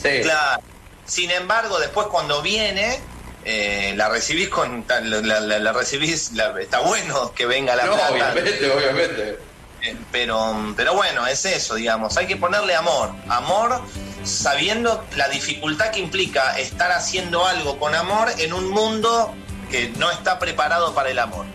Sí. 0.00 0.20
Claro. 0.22 0.62
Sin 1.04 1.32
embargo, 1.32 1.80
después 1.80 2.06
cuando 2.06 2.42
viene, 2.42 3.00
eh, 3.44 3.92
la 3.96 4.08
recibís 4.08 4.48
con 4.48 4.84
la, 4.88 5.72
recibís 5.72 6.30
está 6.60 6.78
bueno 6.80 7.32
que 7.34 7.46
venga 7.46 7.74
la 7.74 7.86
no, 7.86 7.94
obviamente 7.94 8.70
obviamente 8.70 9.38
pero, 10.10 10.72
pero 10.76 10.94
bueno, 10.94 11.26
es 11.26 11.44
eso, 11.44 11.74
digamos, 11.74 12.16
hay 12.16 12.26
que 12.26 12.36
ponerle 12.36 12.74
amor, 12.74 13.10
amor 13.28 13.82
sabiendo 14.24 15.04
la 15.16 15.28
dificultad 15.28 15.90
que 15.90 16.00
implica 16.00 16.58
estar 16.58 16.92
haciendo 16.92 17.46
algo 17.46 17.78
con 17.78 17.94
amor 17.94 18.28
en 18.38 18.52
un 18.52 18.70
mundo 18.70 19.34
que 19.70 19.88
no 19.98 20.10
está 20.10 20.38
preparado 20.38 20.94
para 20.94 21.10
el 21.10 21.18
amor. 21.18 21.46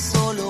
solo 0.00 0.49